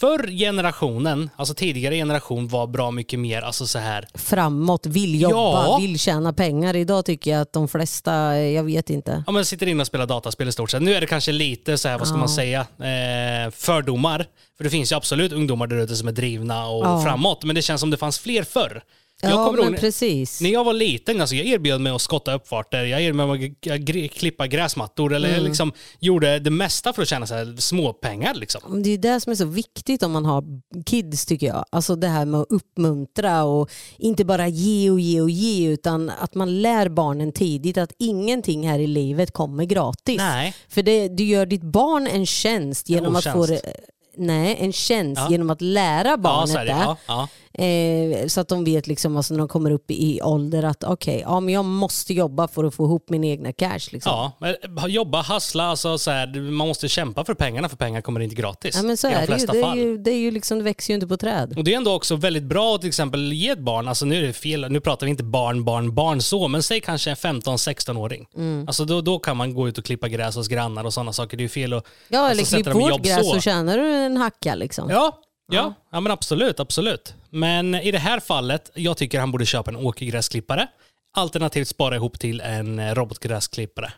[0.00, 4.08] förr generationen, alltså tidigare generation var bra mycket mer alltså så här.
[4.14, 5.34] Framåt, vill jobba,
[5.66, 5.78] Ja.
[5.80, 6.76] vill tjäna pengar.
[6.76, 9.24] Idag tycker jag att de flesta, jag vet inte.
[9.26, 10.82] Ja men sitter inne och spelar dataspel i stort sett.
[10.82, 14.26] Nu är det kanske lite så här, vad ska man säga, eh, fördomar.
[14.56, 17.02] För det finns ju absolut ungdomar där ute som är drivna och Ja.
[17.02, 17.44] framåt.
[17.44, 18.82] Men det känns som det fanns fler förr.
[19.24, 20.40] Jag Ja kommer men ihåg- precis.
[20.40, 23.56] När jag var liten, alltså jag erbjöd mig att skotta uppfarter, jag erbjöd mig
[24.06, 25.44] att klippa gräsmattor eller Mm.
[25.44, 28.34] liksom gjorde det mesta för att tjäna så här småpengar.
[28.34, 28.82] Liksom.
[28.82, 30.44] Det är det som är så viktigt om man har
[30.86, 31.64] kids tycker jag.
[31.70, 36.10] Alltså det här med att uppmuntra och inte bara ge och ge och ge utan
[36.20, 40.16] att man lär barnen tidigt att ingenting här i livet kommer gratis.
[40.18, 40.54] Nej.
[40.68, 43.60] För det, du gör ditt barn en tjänst genom att få det,
[44.16, 45.30] Nej, en tjänst Ja.
[45.30, 46.70] genom att lära Ja, barnet så är det.
[46.70, 47.28] Ja, ja.
[47.54, 51.22] Eh, så att de vet liksom, alltså, när de kommer upp i ålder att okej,
[51.26, 53.80] ja, men jag måste jobba för att få ihop min egna cash.
[53.90, 54.30] Liksom.
[54.40, 58.34] Ja, jobba, hassla, alltså så här, man måste kämpa för pengarna för pengar kommer inte
[58.36, 58.76] gratis.
[58.76, 59.46] Ja, men så är det ju.
[59.46, 61.54] Det, är ju, det, är ju liksom, det växer ju inte på träd.
[61.56, 64.18] Och det är ändå också väldigt bra att till exempel ge ett barn, alltså nu
[64.22, 67.16] är det fel, nu pratar vi inte barn, barn, barn så, men säg kanske en
[67.16, 68.26] 15-16-åring.
[68.36, 68.64] Mm.
[68.68, 71.36] Alltså då, då kan man gå ut och klippa gräs hos grannar och sådana saker.
[71.36, 73.34] Det är ju fel att Ja, eller alltså, sätta klipp vårt gräs så.
[73.34, 74.54] så tjänar du en hacka.
[74.54, 74.90] Liksom.
[74.90, 75.18] Ja,
[75.52, 77.14] ja, ja men absolut, absolut.
[77.30, 80.66] Men i det här fallet, jag tycker han borde köpa en åkergräsklippare.
[81.16, 83.92] Alternativt spara ihop till en eh, robotgräsklippare.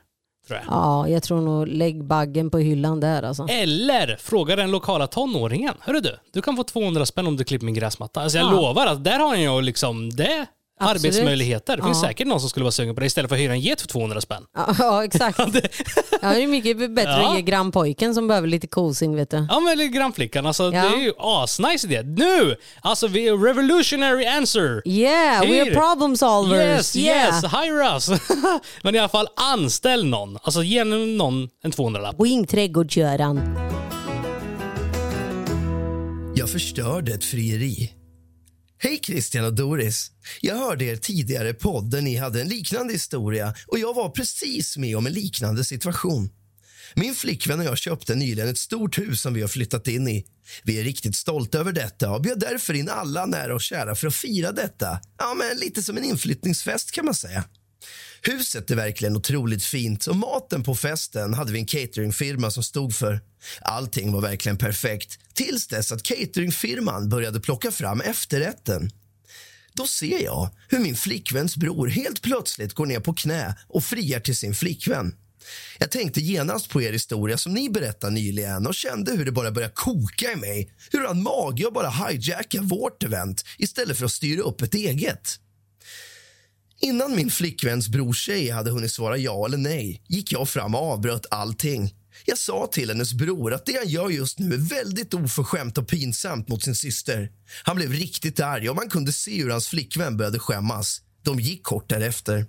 [0.46, 0.66] Tror jag.
[0.74, 3.46] Ja, jag tror nog lägg baggen på hyllan där alltså.
[3.50, 5.74] Eller fråga den lokala tonåringen.
[5.80, 8.20] Hörru du, du kan få 200 spänn om du klipper min gräsmatta.
[8.22, 8.50] Alltså jag Ja.
[8.52, 10.46] lovar att där har han ju liksom det.
[10.80, 11.04] Absolut.
[11.04, 11.76] Arbetsmöjligheter.
[11.76, 12.08] Det finns Ja.
[12.08, 13.88] säkert någon som skulle vara sugen på det istället för att hyra en get för
[13.88, 14.42] 200 spänn.
[14.56, 15.38] Ja, ja exakt.
[16.22, 17.30] Ja, det är mycket bättre Ja.
[17.30, 19.46] att ge grannpojken som behöver lite kosing vet du.
[19.50, 20.70] Ja men eller grannflickan, alltså Ja.
[20.70, 22.02] det är ju asnice idé.
[22.02, 22.56] Nu!
[22.80, 24.82] Alltså vi är revolutionary answer!
[24.88, 26.56] Yeah, we are problem solvers.
[26.76, 27.26] Yes, yeah.
[27.26, 28.20] yes, hire us!
[28.82, 30.38] men i alla fall anställ någon.
[30.42, 32.16] Alltså ge någon en 200-lapp.
[32.18, 33.40] Wing trädgårdsgöran.
[36.36, 37.92] Jag förstörde ett frieri.
[38.84, 40.10] Hej Christian och Doris.
[40.40, 44.76] Jag hörde er tidigare podd där ni hade en liknande historia och jag var precis
[44.76, 46.30] med om en liknande situation.
[46.94, 50.26] Min flickvän och jag köpte nyligen ett stort hus som vi har flyttat in i.
[50.64, 54.06] Vi är riktigt stolta över detta och bjöd därför in alla nära och kära för
[54.06, 55.00] att fira detta.
[55.18, 57.44] Ja, men lite som en inflyttningsfest kan man säga.
[58.22, 62.94] Huset är verkligen otroligt fint och maten på festen hade vi en cateringfirma som stod
[62.94, 63.20] för.
[63.60, 68.90] Allting var verkligen perfekt tills dess att cateringfirman började plocka fram efterrätten.
[69.72, 74.20] Då ser jag hur min flickväns bror helt plötsligt går ner på knä och friar
[74.20, 75.14] till sin flickvän.
[75.78, 79.50] Jag tänkte genast på er historia som ni berättade nyligen och kände hur det bara
[79.50, 80.70] började koka i mig.
[80.90, 85.38] Hur han mage att bara hijacka vårt event istället för att styra upp ett eget.
[86.84, 90.80] Innan min flickväns brors tjej hade hunnit svara ja eller nej gick jag fram och
[90.80, 91.94] avbröt allting.
[92.24, 95.88] Jag sa till hennes bror att det han gör just nu är väldigt oförskämt och
[95.88, 97.30] pinsamt mot sin syster.
[97.64, 101.00] Han blev riktigt arg och man kunde se hur hans flickvän började skämmas.
[101.22, 102.46] De gick kort därefter.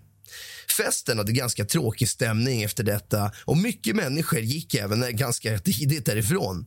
[0.77, 6.65] Festen hade ganska tråkig stämning efter detta och mycket människor gick även ganska tidigt därifrån.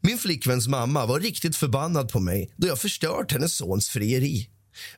[0.00, 4.48] Min flickväns mamma var riktigt förbannad på mig då jag förstört hennes sons frieri.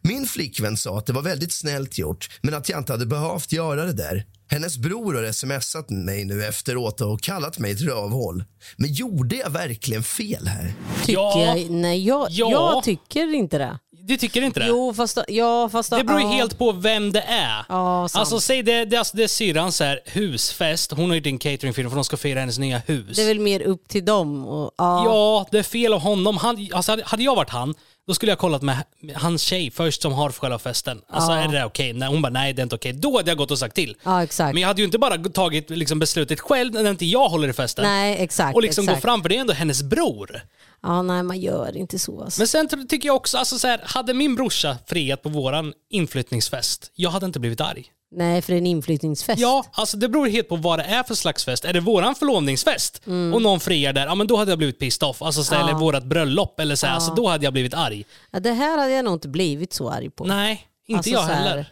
[0.00, 3.52] Min flickvän sa att det var väldigt snällt gjort men att jag inte hade behövt
[3.52, 4.24] göra det där.
[4.50, 8.44] Hennes bror har smsat mig nu efteråt och kallat mig ett rövhål.
[8.76, 10.72] Men gjorde jag verkligen fel här?
[11.00, 11.56] Tycker Ja.
[11.56, 12.50] jag, nej, jag, Ja.
[12.50, 13.78] jag tycker inte det.
[13.90, 14.66] Du tycker inte det?
[14.66, 16.32] Jo, fast, ja, fast Det beror ju ja.
[16.32, 17.64] helt på vem det är.
[17.68, 18.20] Ja, sant.
[18.20, 20.92] alltså säg det, det, alltså, det är syrrans här husfest.
[20.92, 23.16] Hon har ju din cateringfirma för de ska fira hennes nya hus.
[23.16, 24.46] Det är väl mer upp till dem.
[24.46, 25.04] Och, ja.
[25.04, 26.36] Ja, det är fel av honom.
[26.36, 27.74] Han, alltså, hade jag varit han,
[28.08, 28.76] då skulle jag kollat med
[29.14, 31.00] hans tjej först som har själva festen.
[31.08, 31.38] Alltså Ja.
[31.38, 31.92] är det okej?
[31.92, 32.92] Nej, hon bara nej det är inte okej.
[32.92, 33.96] Då hade jag gått och sagt till.
[34.04, 34.54] ja, exakt.
[34.54, 37.52] Men jag hade ju inte bara tagit liksom, beslutet själv när inte jag håller i
[37.52, 37.84] festen.
[37.84, 38.54] nej, exakt.
[38.56, 39.02] och liksom exakt.
[39.02, 40.40] gå fram, för det är ändå hennes bror.
[40.82, 42.22] Ja, nej, man gör inte så.
[42.22, 42.40] Alltså.
[42.40, 45.72] Men sen ty- tycker jag också, alltså, så här, hade min brorsa friat på våran
[45.90, 47.86] inflyttningsfest, jag hade inte blivit arg.
[48.10, 49.40] Nej, för det är en inflyttningsfest.
[49.40, 51.64] Ja, alltså det beror helt på vad det är för slags fest.
[51.64, 53.02] Är det våran förlovningsfest
[53.34, 55.22] och någon friar där, ja men då hade jag blivit pissed off.
[55.22, 55.66] Alltså, så, Mm.
[55.66, 55.70] Ja.
[55.70, 58.04] Eller vårat bröllop, eller så, här, alltså, då hade jag blivit arg.
[58.30, 60.24] Ja, det här hade jag nog inte blivit så arg på.
[60.24, 61.66] Nej, inte Alltså, jag här, heller.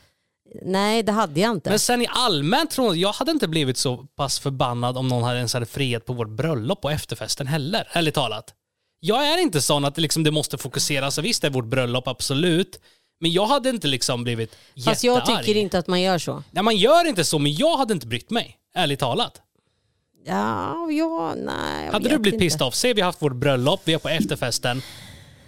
[0.62, 1.70] Nej, det hade jag inte.
[1.70, 5.22] Men sen i allmänt tror jag, jag hade inte blivit så pass förbannad om någon
[5.22, 8.54] hade ens hade friat på vårt bröllop och efterfesten heller, ärligt talat.
[9.00, 12.08] Jag är inte sån att det liksom, det måste fokuseras, visst det är vårt bröllop,
[12.08, 12.80] absolut.
[13.20, 15.44] Men jag hade inte liksom blivit Fast jag jättearg.
[15.44, 16.42] tycker inte att man gör så.
[16.50, 19.40] Nej, man gör inte så, men jag hade inte brytt mig, ärligt talat.
[20.26, 21.84] Ja, ja nej.
[21.86, 22.44] jag Hade vet du blivit inte.
[22.44, 22.74] pissed off?
[22.74, 24.82] Säg vi har haft vårt bröllop, vi är på efterfesten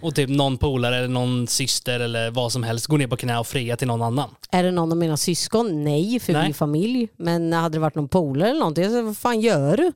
[0.01, 3.39] och typ någon polare eller någon syster eller vad som helst går ner på knä
[3.39, 4.35] och friar till någon annan.
[4.51, 5.83] Är det någon av mina syskon?
[5.83, 6.43] Nej, för Nej.
[6.43, 7.07] vi är familj.
[7.17, 9.91] Men hade det varit någon polare eller någonting, jag säger, vad fan gör du?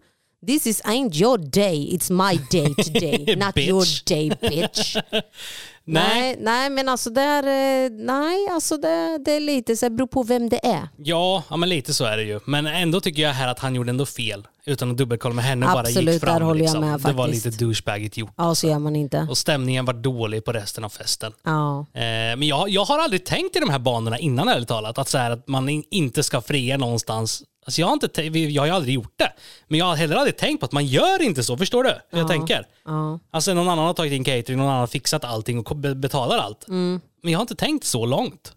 [0.47, 3.35] This is ain't your day, it's my day today.
[3.45, 3.67] Not Bitch.
[3.69, 4.95] your day bitch.
[5.85, 10.07] nej, nej men alltså där, eh, nej alltså det, det är lite så här, beror
[10.07, 10.89] på vem det är.
[10.97, 12.39] Ja, ja, men lite så är det ju.
[12.45, 14.47] Men ändå tycker jag här att han gjorde ändå fel.
[14.65, 16.33] Utan att dubbelkolla med henne och bara Absolut, gick fram.
[16.33, 16.81] där håller jag liksom.
[16.81, 17.45] med Det var faktiskt.
[17.45, 18.33] lite douchebagigt gjort.
[18.37, 19.27] Ja, så gör man inte.
[19.29, 21.31] Och stämningen var dålig på resten av festen.
[21.43, 21.79] Ja.
[21.93, 24.97] Eh, men jag, jag har aldrig tänkt i de här banorna innan ärligt talat.
[24.97, 27.43] Att, så här, att man in, inte ska fria någonstans.
[27.65, 29.31] Alltså jag, har inte, jag har ju aldrig gjort det.
[29.67, 31.57] Men jag har heller aldrig tänkt på att man gör inte så.
[31.57, 32.65] Förstår du hur jag tänker?
[32.85, 33.19] Ja.
[33.31, 36.67] Alltså någon annan har tagit in catering, någon annan har fixat allting och betalar allt.
[36.67, 37.01] Mm.
[37.23, 38.53] Men jag har inte tänkt så långt.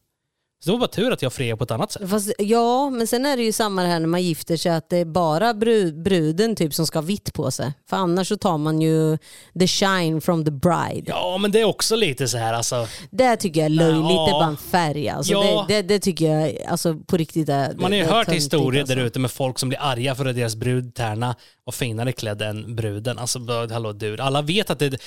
[0.65, 2.11] Så det var bara tur att jag friade på ett annat sätt.
[2.11, 4.97] Fast, ja, men sen är det ju samma här när man gifter sig att det
[4.97, 7.73] är bara bru- bruden typ som ska ha vitt på sig.
[7.91, 9.19] För annars så tar man ju
[9.59, 11.05] the shine from the bride.
[11.07, 12.87] Ja, men det är också lite så här alltså.
[13.11, 14.25] Det tycker jag är löjligt, Ja.
[14.25, 15.09] det är bara en färg.
[15.09, 15.65] Alltså, Ja.
[15.69, 18.97] det, det, det tycker jag alltså, på riktigt är Man har ju hört historier alltså.
[18.97, 21.35] där ute med folk som blir arga för att deras brudtärna
[21.67, 23.19] var finare klädd än bruden.
[23.19, 23.39] Alltså,
[23.71, 24.19] hallå du.
[24.21, 24.99] Alla vet att det är...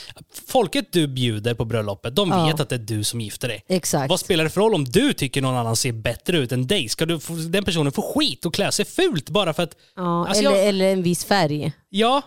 [0.47, 2.45] Folket du bjuder på bröllopet, de Ja.
[2.45, 3.63] vet att det är du som gifter dig.
[3.67, 4.09] Exakt.
[4.09, 6.89] Vad spelar det för roll om du tycker någon annan ser bättre ut än dig?
[6.89, 7.19] Ska du
[7.49, 9.75] den personen få skit och klä sig fult bara för att...
[9.95, 11.71] Ja, Alltså, eller, jag- eller en viss färg.
[11.89, 12.21] Ja,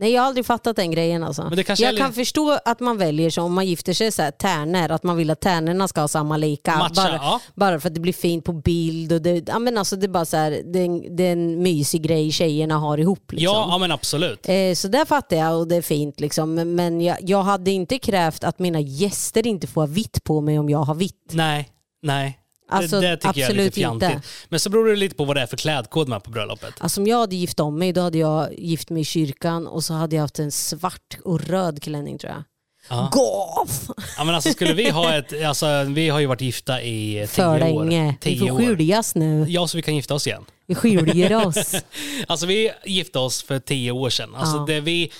[0.00, 1.42] Nej jag har aldrig fattat den grejen alltså.
[1.42, 4.12] Men det kanske jag är kan förstå att man väljer så om man gifter sig
[4.12, 6.76] så här, tärnor, att man vill att tärnorna ska ha samma lika.
[6.78, 7.40] Matcha, bara, ja.
[7.54, 9.12] bara för att det blir fint på bild.
[9.12, 11.32] Och det, ja, men alltså, det, är bara så här, det, är en- det är
[11.32, 13.32] en mysig grej tjejerna har ihop.
[13.32, 13.44] Liksom.
[13.44, 14.48] ja, ja men absolut.
[14.48, 16.20] Eh, Så där fattar jag och det är fint.
[16.20, 16.54] Liksom.
[16.54, 20.40] Men- Men jag, jag hade inte krävt att mina gäster inte får ha vitt på
[20.40, 21.30] mig om jag har vitt.
[21.32, 21.68] Nej,
[22.02, 22.38] nej.
[22.68, 24.10] Alltså, det, det tycker jag är absolut lite fjantigt.
[24.10, 24.26] inte.
[24.48, 26.74] Men så beror det lite på vad det är för klädkod med på bröllopet.
[26.78, 29.84] Alltså om jag hade gift om mig då hade jag gift mig i kyrkan och
[29.84, 32.42] så hade jag haft en svart och röd klänning tror jag.
[32.90, 33.08] Ja.
[33.12, 33.90] Goth!
[34.16, 37.26] Ja, men alltså, skulle vi ha ett, alltså, vi har ju varit gifta i tio
[37.26, 37.58] För år.
[37.84, 38.16] länge.
[38.22, 38.58] Vi Tio får år.
[38.58, 39.44] skiljas nu.
[39.48, 40.44] Ja, så vi kan gifta oss igen.
[40.66, 41.74] Vi skiljer oss.
[42.26, 44.34] Alltså vi gifte oss för tio år sedan.
[44.34, 44.64] Alltså, Ja.
[44.66, 45.10] det vi,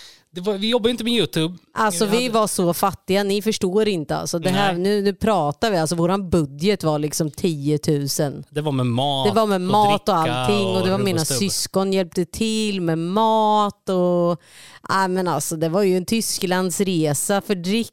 [0.41, 1.59] var, vi jobbar ju inte med YouTube.
[1.75, 4.17] Alltså Vi vi hade- var så fattiga, ni förstår inte.
[4.17, 8.45] Alltså, det här, nu, nu pratar vi, alltså, vår budget var liksom 10 000.
[8.51, 11.93] Det var med mat Det var med mat och allting och det var mina syskon
[11.93, 14.41] hjälpte till med mat och
[14.89, 17.93] ja, men alltså, det var ju en Tysklandsresa för dricka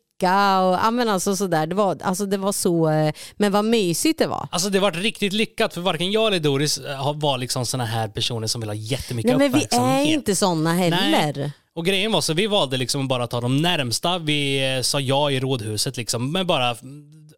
[0.61, 1.67] och ja, men alltså, sådär.
[1.67, 4.47] Det, var, alltså, det var så, eh, men vad mysigt det var.
[4.51, 8.07] Alltså det var riktigt lyckat för varken jag eller Doris eh, var liksom såna här
[8.07, 10.07] personer som vill ha jättemycket Nej, men vi är uppmärksamhet.
[10.13, 11.33] inte sådana heller.
[11.35, 11.51] Nej.
[11.75, 14.17] Och grejen var så vi valde liksom att bara ta de närmsta.
[14.19, 16.73] Vi eh, sa ja i rådhuset liksom, med bara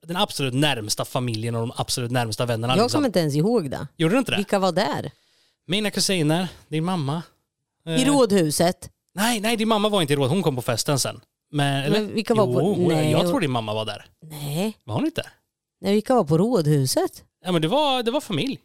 [0.02, 2.74] den absolut närmsta familjen och de absolut närmsta vännerna.
[2.78, 2.98] Jag liksom.
[2.98, 3.88] kommer inte ens ihåg det.
[3.98, 4.38] Gjorde du inte det?
[4.38, 5.12] Vilka var där?
[5.68, 7.22] Mina kusiner, din mamma.
[7.86, 8.90] I Eh, rådhuset?
[9.16, 10.30] Nej, nej, din mamma var inte i råd.
[10.30, 11.22] Hon kom på festen sen.
[11.52, 12.00] Men, eller?
[12.02, 14.06] Men vilka var på- Jo, nej, jag tror din mamma var där.
[14.24, 14.78] Nej.
[14.84, 15.30] Var hon inte?
[15.82, 17.24] Nej, vilka var på rådhuset?
[17.46, 18.60] Ja, men det var, det var familj.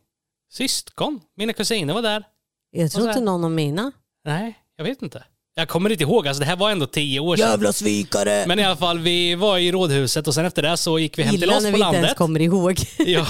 [0.52, 1.20] Syskon.
[1.36, 2.24] Mina kusiner var där.
[2.70, 3.92] Jag tror inte någon av mina.
[4.24, 5.24] Nej, jag vet inte.
[5.54, 7.72] Jag kommer inte ihåg, alltså det här var ändå tio år sedan.
[7.72, 8.44] svikare!
[8.46, 11.22] Men i alla fall, vi var i rådhuset och sen efter det så gick vi
[11.22, 12.16] hem till Illa oss när på vi inte ens landet.
[12.16, 12.80] kommer ihåg.
[12.98, 13.26] Ja.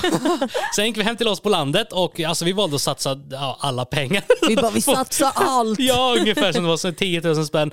[0.76, 3.56] Sen gick vi hem till oss på landet och alltså, vi valde att satsa ja,
[3.61, 4.22] alla pengar.
[4.48, 5.78] Vi bara, vi satsar allt.
[5.80, 7.70] Ja, ungefär som det var, så 10 000 spänn.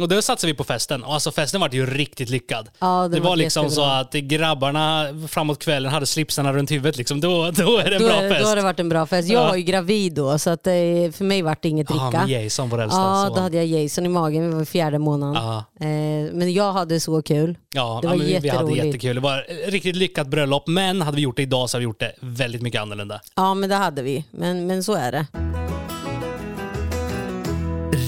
[0.00, 1.04] Och då satsade vi på festen.
[1.04, 2.68] Och alltså festen var ju riktigt lyckad.
[2.78, 6.96] Ja, det den var var liksom så att grabbarna framåt kvällen hade slipsarna runt huvudet.
[6.96, 7.20] Liksom.
[7.20, 8.42] Då, då är det en Då, bra är, fest.
[8.42, 9.28] då har det varit en bra fest.
[9.28, 9.48] Jag Ja.
[9.48, 10.72] var ju gravid då så att, eh,
[11.12, 12.26] för mig var det inget Ja, dricka.
[12.26, 15.34] med Jason, vår äldsta Ja, då hade jag Jason i magen, vi var fjärde månaden.
[15.42, 15.56] Ja.
[15.80, 15.86] Eh,
[16.32, 17.58] men jag hade så kul.
[17.74, 19.14] Ja, det ja, var men vi, hade jättekul.
[19.14, 22.00] Det var riktigt lyckat bröllop, men hade vi gjort det idag så hade vi gjort
[22.00, 23.20] det väldigt mycket annorlunda.
[23.36, 25.26] Ja men det hade vi, men, men så är det.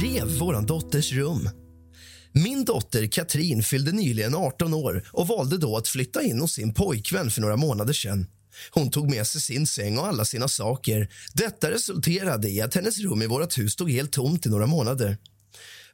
[0.03, 1.49] rev våran dotters rum.
[2.37, 6.75] Min dotter Katrin fyllde nyligen 18 år och valde då att flytta in hos sin
[6.75, 8.27] pojkvän för några månader sedan.
[8.71, 11.09] Hon tog med sig sin säng och alla sina saker.
[11.33, 15.19] Detta resulterade i att hennes rum i vårt hus stod helt tomt i några månader.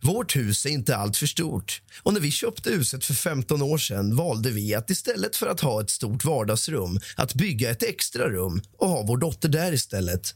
[0.03, 3.79] Vårt hus är inte allt för stort och när vi köpte huset för 15 år
[3.79, 8.29] sedan valde vi att istället för att ha ett stort vardagsrum att bygga ett extra
[8.29, 10.35] rum och ha vår dotter där istället.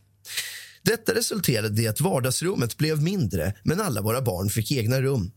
[0.82, 5.30] Detta resulterade i att vardagsrummet blev mindre men alla våra barn fick egna rum.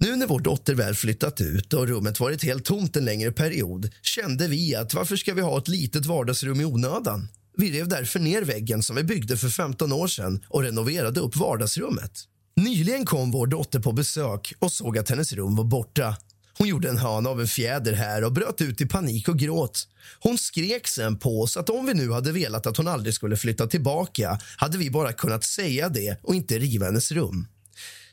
[0.00, 3.90] Nu när vår dotter väl flyttat ut och rummet varit helt tomt en längre period
[4.02, 7.28] kände vi att varför ska vi ha ett litet vardagsrum i onödan?
[7.56, 11.36] Vi rev därför ner väggen som vi byggde för 15 år sedan och renoverade upp
[11.36, 12.12] vardagsrummet.
[12.56, 16.16] Nyligen kom vår dotter på besök och såg att hennes rum var borta.
[16.58, 19.88] Hon gjorde en hön av en fjäder här och bröt ut i panik och gråt.
[20.20, 23.36] Hon skrek sen på oss att om vi nu hade velat att hon aldrig skulle
[23.36, 27.46] flytta tillbaka hade vi bara kunnat säga det och inte riva hennes rum.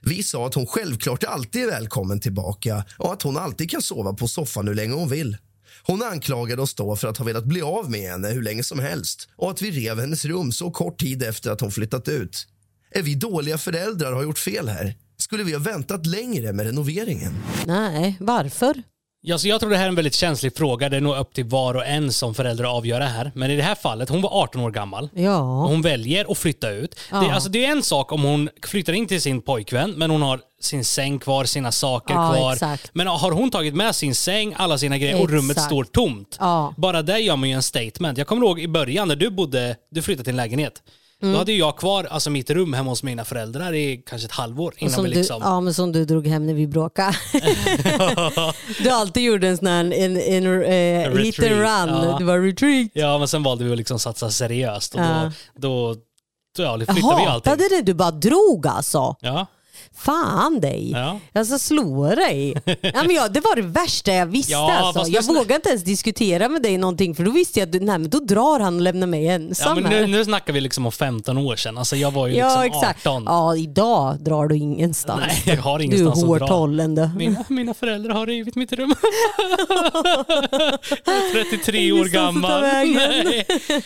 [0.08, 4.14] Vi sa att hon självklart alltid är välkommen tillbaka och att hon alltid kan sova
[4.14, 5.38] på soffan hur länge hon vill.
[5.84, 8.80] Hon anklagade oss då för att ha velat bli av med henne hur länge som
[8.80, 12.48] helst och att vi rev hennes rum så kort tid efter att hon flyttat ut.
[12.92, 14.96] Är vi dåliga föräldrar och har gjort fel här?
[15.18, 17.34] Skulle vi ha väntat längre med renoveringen?
[17.66, 18.84] Nej, varför?
[19.28, 20.90] Ja, så jag tror det här är en väldigt känslig fråga.
[20.90, 23.32] Det är nog upp till var och en som förälder att avgöra här.
[23.36, 25.04] Men i det här fallet, hon var 18 år gammal.
[25.14, 25.40] Och Ja.
[25.68, 26.96] hon väljer att flytta ut.
[27.12, 27.18] Ja.
[27.22, 30.22] Det, alltså, det är en sak om hon flyttar in till sin pojkvän, men hon
[30.22, 32.54] har sin säng kvar, sina saker Ja, kvar.
[32.54, 32.90] exakt.
[32.94, 35.66] Men har hon tagit med sin säng, alla sina grejer och rummet Exakt.
[35.72, 36.38] står tomt.
[36.78, 38.18] Bara där gör man ju en statement.
[38.18, 40.74] Jag kommer ihåg i början när du bodde, du flyttade till en lägenhet.
[41.32, 44.74] Då hade jag kvar alltså, mitt rum hemma hos mina föräldrar i kanske ett halvår
[44.78, 45.42] innan vi du, liksom...
[45.44, 47.16] ja, men som du drog hem när vi bråkade.
[48.84, 52.04] du alltid gjorde en sån här en, en, hit and retreat, run.
[52.10, 52.16] ja.
[52.20, 52.90] Det var retreat.
[52.94, 55.32] Ja, men sen valde vi att liksom satsa seriöst och Ja.
[55.56, 56.00] då, då,
[56.58, 57.52] då ja, Jag flyttade vi allting.
[57.52, 59.16] hatade det du bara drog alltså.
[59.22, 59.46] Ja,
[59.98, 60.92] Fan dig.
[60.92, 61.20] ja.
[61.34, 62.54] Jag ska slå dig.
[62.66, 64.52] ja, men jag, det var det värsta jag visste.
[64.52, 65.12] Ja, alltså.
[65.12, 68.10] Jag vågade inte ens diskutera med dig någonting för då visste jag att nej, men
[68.10, 70.02] då drar han och lämnar mig ja ensam men här.
[70.02, 71.78] nu, nu snackar vi liksom om 15 år sedan.
[71.78, 73.08] Alltså jag var ju ja, liksom exakt.
[73.08, 73.24] 18.
[73.26, 75.24] Ja, idag drar du ingenstans.
[75.28, 77.10] Nej, jag har du är ingenstans att hårt du.
[77.16, 78.96] Mina, mina föräldrar har rivit mitt rum.
[81.06, 82.62] jag är 33 år Ingenstans gammal.
[82.62, 83.46] Nej.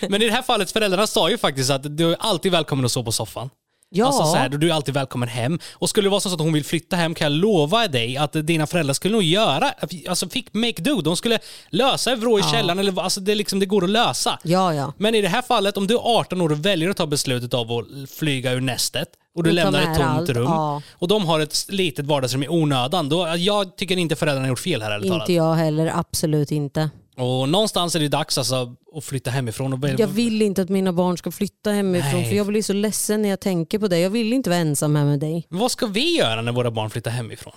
[0.10, 2.92] Men i det här fallet, föräldrarna sa ju faktiskt att du är alltid välkommen att
[2.92, 3.50] sova på soffan.
[3.92, 4.06] Ja.
[4.06, 5.60] Alltså så här, du är alltid välkommen hem.
[5.74, 8.34] Och skulle det vara så att hon vill flytta hem kan jag lova dig att
[8.34, 9.74] dina föräldrar skulle nog göra,
[10.10, 11.02] alltså fick make do.
[11.02, 12.80] De skulle lösa ett vrå i källaren.
[12.80, 14.40] Eller, alltså det, liksom, det går att lösa.
[14.44, 14.94] Ja, ja.
[14.98, 17.54] Men i det här fallet, om du är 18 år och väljer att ta beslutet
[17.54, 20.82] av att flyga ur nästet och du lämnar ett tomt allt, rum ja.
[20.92, 24.60] och de har ett litet vardagsrum i onödan, då, jag tycker inte föräldrarna har gjort
[24.60, 25.30] fel här ärligt talat.
[25.30, 26.90] Inte jag heller, absolut inte.
[27.20, 29.74] Och någonstans är det dags alltså att flytta hemifrån.
[29.74, 32.30] Och Jag vill inte att mina barn ska flytta hemifrån Nej.
[32.30, 34.00] för jag blir så ledsen när jag tänker på det.
[34.00, 35.48] Jag vill inte vara ensam här med dig.
[35.50, 37.54] Vad ska vi göra när våra barn flyttar hemifrån?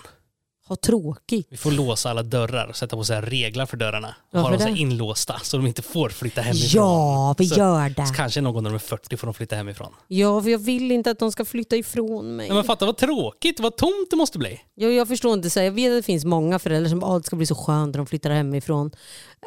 [0.67, 1.47] Ha tråkigt.
[1.49, 4.15] Vi får låsa alla dörrar och sätta på så här reglar för dörrarna.
[4.33, 6.81] Och ha dem så inlåsta så de inte får flytta hemifrån.
[6.83, 8.05] Ja, vi så, gör det.
[8.05, 9.93] Så kanske någon när de är 40 får de flytta hemifrån.
[10.07, 12.47] Ja, för jag vill inte att de ska flytta ifrån mig.
[12.47, 14.61] Ja, men fatta vad tråkigt, vad tomt det måste bli.
[14.75, 17.11] Jag, jag förstår inte, så här, jag vet att det finns många föräldrar som bara,
[17.11, 18.91] "Ah, det ska bli så skönt när de flyttar hemifrån.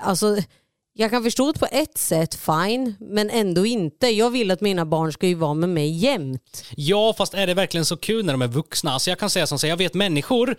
[0.02, 0.37] Alltså,
[0.98, 4.07] jag kan förstå det på ett sätt, fine, men ändå inte.
[4.09, 6.64] Jag vill att mina barn ska ju vara med mig jämt.
[6.76, 8.90] Ja, fast är det verkligen så kul när de är vuxna?
[8.92, 10.57] Alltså jag kan säga som så, jag vet människor,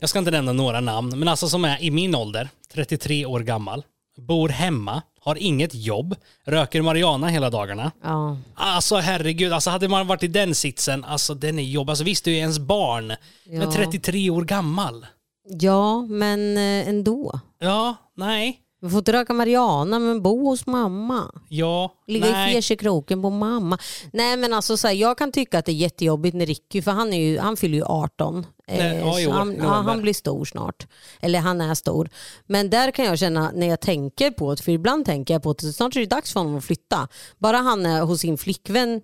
[0.00, 3.40] jag ska inte nämna några namn, men alltså som är i min ålder, 33 år
[3.40, 3.84] gammal,
[4.18, 7.92] bor hemma, har inget jobb, röker marijuana hela dagarna.
[8.02, 8.36] Ja.
[8.54, 11.90] Alltså herregud, alltså hade man varit i den sitsen, alltså den är jobb.
[11.90, 13.06] Alltså visst, du är ens barn,
[13.46, 13.72] men Ja.
[13.72, 15.06] 33 år gammal.
[15.44, 17.40] ja, men eh, ändå.
[17.58, 21.30] Ja, nej, Vi får inte röka marijuana men bo hos mamma.
[21.48, 22.62] ja, Ligga i nej.
[22.62, 23.78] fjäderkroken på mamma.
[24.12, 26.90] Nej men alltså så här, jag kan tycka att det är jättejobbigt när Ricky, för
[26.90, 28.46] han, är ju, han fyller ju 18.
[28.68, 30.86] Nej, ja, i så år, han, i ja, han blir stor snart.
[31.20, 32.08] Eller han är stor.
[32.46, 35.50] Men där kan jag känna när jag tänker på det, för ibland tänker jag på
[35.50, 37.08] att snart är det dags för honom att flytta.
[37.38, 39.00] Bara han är hos sin flickvän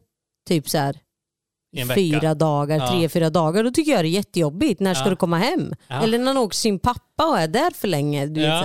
[0.49, 0.99] typ så här I.
[1.95, 2.89] fyra dagar, Ja.
[2.91, 3.65] tre, fyra dagar.
[3.65, 4.81] Då tycker jag det är jättejobbigt.
[4.81, 5.11] När ska Ja.
[5.11, 5.75] du komma hem?
[5.89, 6.03] Ja.
[6.03, 8.27] Eller när han åker sin pappa och är där för länge.
[8.27, 8.59] Du vet, Ja.
[8.59, 8.63] så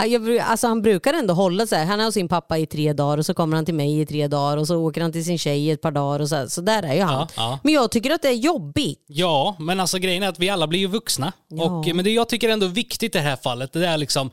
[0.00, 0.06] här.
[0.06, 1.86] Ja, jag, alltså, han brukar ändå hålla sig.
[1.86, 4.06] Han är hos sin pappa i tre dagar och så kommer han till mig i
[4.06, 6.20] tre dagar och så åker han till sin tjej i ett par dagar.
[6.20, 6.46] Och så, här.
[6.46, 7.26] så där är ju han.
[7.62, 9.04] Men jag tycker att det är jobbigt.
[9.06, 11.32] Ja, men alltså grejen är att vi alla blir ju vuxna.
[11.60, 14.30] Och, men det jag tycker ändå är viktigt i det här fallet, det är liksom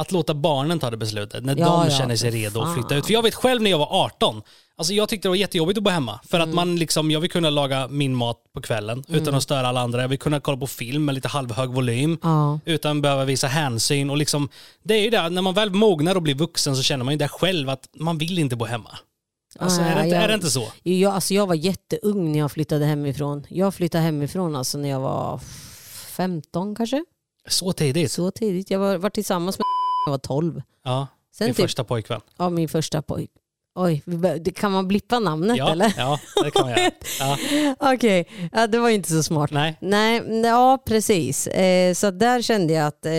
[0.00, 2.96] att låta barnen ta det beslutet när Ja, de ja, känner sig redo att flytta
[2.96, 3.06] ut.
[3.06, 4.42] För jag vet själv när jag var 18,
[4.76, 6.20] alltså jag tyckte det var jättejobbigt att bo hemma.
[6.28, 6.48] För Mm.
[6.48, 9.80] att man liksom, jag vill kunna laga min mat på kvällen utan att störa alla
[9.80, 10.00] andra.
[10.02, 12.60] Jag vill kunna kolla på film med lite halvhög volym Ja.
[12.64, 14.10] utan att behöva visa hänsyn.
[14.10, 14.48] Och liksom,
[14.82, 17.18] det är ju det, när man väl mognar och blir vuxen så känner man ju
[17.18, 18.90] det själv att man vill inte bo hemma.
[19.58, 20.68] Alltså, är, det inte, är det inte så?
[20.82, 23.46] Jag, alltså, jag var jätteung när jag flyttade hemifrån.
[23.48, 25.40] Jag flyttade hemifrån alltså när jag var
[26.16, 27.04] 15 kanske.
[27.48, 28.12] Så tidigt?
[28.12, 28.70] Så tidigt.
[28.70, 29.64] Jag var, var tillsammans med
[30.06, 30.62] jag var 12.
[30.84, 32.20] Ja, Sen din typ, första pojkvän.
[32.36, 33.30] ja, min första pojk.
[33.74, 34.02] Oj,
[34.40, 35.94] det- kan man blippa namnet Ja, eller?
[35.96, 36.90] ja, det kan man göra.
[37.20, 37.38] Ja.
[37.94, 39.50] Okej, ja, det var ju inte så smart.
[39.50, 39.76] Nej.
[39.80, 41.46] Nej, ja precis.
[41.46, 43.10] Eh, så där kände jag att eh,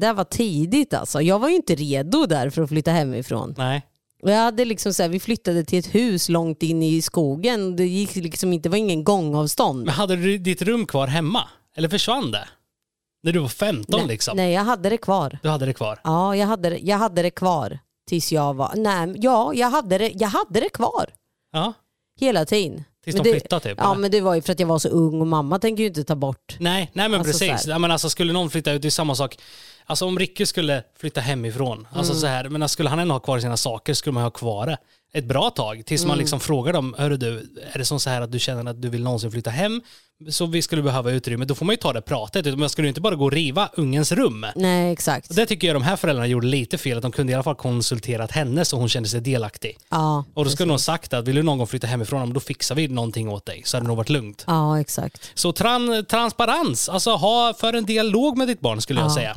[0.00, 1.20] det var tidigt alltså.
[1.22, 3.54] Jag var ju inte redo där för att flytta hemifrån.
[3.58, 3.82] Nej.
[4.24, 7.76] Jag hade liksom så här, vi flyttade till ett hus långt in i skogen.
[7.76, 9.84] Det gick liksom inte, det var ingen gångavstånd.
[9.84, 11.48] Men hade du ditt rum kvar hemma?
[11.76, 12.48] Eller försvann det?
[13.22, 14.36] När du var 15 nej, liksom?
[14.36, 15.38] nej, jag hade det kvar.
[15.42, 16.00] Du hade det kvar?
[16.04, 18.72] Ja, jag hade, det- jag hade det kvar tills jag var...
[18.76, 21.10] Nej, ja, jag hade det, jag hade det kvar
[21.52, 21.72] Ja.
[22.20, 22.84] hela tiden.
[23.04, 23.78] Tills Men de flyttade typ?
[23.78, 24.00] Ja, eller?
[24.00, 26.04] men det var ju för att jag var så ung och mamma tänker ju inte
[26.04, 26.56] ta bort.
[26.60, 27.66] Nej, nej men Alltså, precis.
[27.66, 29.38] Ja, men alltså, skulle någon flytta ut, det är samma sak.
[29.86, 31.86] Alltså om Ricky skulle flytta hemifrån, Mm.
[31.98, 34.66] alltså så här, men skulle han ändå ha kvar sina saker skulle man ha kvar
[34.66, 34.78] det
[35.14, 35.82] ett bra tag.
[35.86, 36.08] Tills Mm.
[36.08, 38.82] man liksom frågar dem, hörru du, är det som så här att du känner att
[38.82, 39.80] du vill någonsin flytta hem?
[40.30, 41.44] Så vi skulle behöva utrymme.
[41.44, 42.58] Då får man ju ta det pratet.
[42.58, 44.46] Man skulle ju inte bara gå och riva ungens rum.
[44.56, 45.30] Nej, exakt.
[45.30, 47.42] Och det tycker jag de här föräldrarna gjorde lite fel, att de kunde i alla
[47.42, 49.78] fall konsulterat henne så hon kände sig delaktig.
[49.90, 52.74] Ja, Och då skulle de sagt att vill du någon gång flytta hemifrån, då fixar
[52.74, 53.62] vi någonting åt dig.
[53.64, 54.44] Så hade det nog varit lugnt.
[54.46, 55.30] ja exakt.
[55.34, 59.14] Så tran transparens, alltså ha för en dialog med ditt barn skulle jag Ja.
[59.14, 59.36] säga.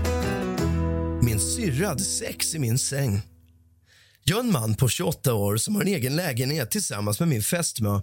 [1.31, 3.21] Min syrra hade sex i min säng.
[4.23, 7.41] Jag är en man på 28 år som har en egen lägenhet tillsammans med min
[7.41, 8.01] fästmö.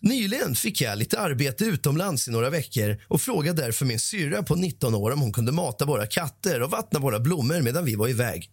[0.00, 4.54] Nyligen fick jag lite arbete utomlands i några veckor och frågade därför min syrra på
[4.54, 8.08] 19 år om hon kunde mata våra katter och vattna våra blommor medan vi var
[8.08, 8.50] iväg.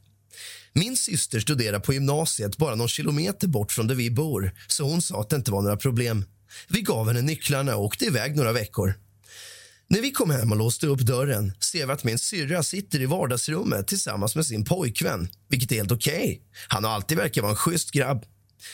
[0.74, 5.02] Min syster studerar på gymnasiet bara någon kilometer bort från där vi bor så hon
[5.02, 6.26] sa att det inte var några problem.
[6.68, 8.94] Vi gav henne nycklarna och åkte iväg några veckor.
[9.92, 13.06] När vi kom hem och låste upp dörren ser vi att min syrra sitter i
[13.06, 16.42] vardagsrummet tillsammans med sin pojkvän, vilket är helt okej.
[16.68, 18.26] Han har alltid verkat vara en schysst grabb.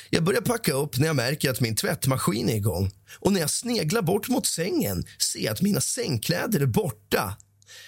[0.10, 2.92] Jag börjar packa upp när jag märker att min tvättmaskin är igång.
[3.20, 7.38] Och när jag sneglar bort mot sängen ser jag att mina sängkläder är borta.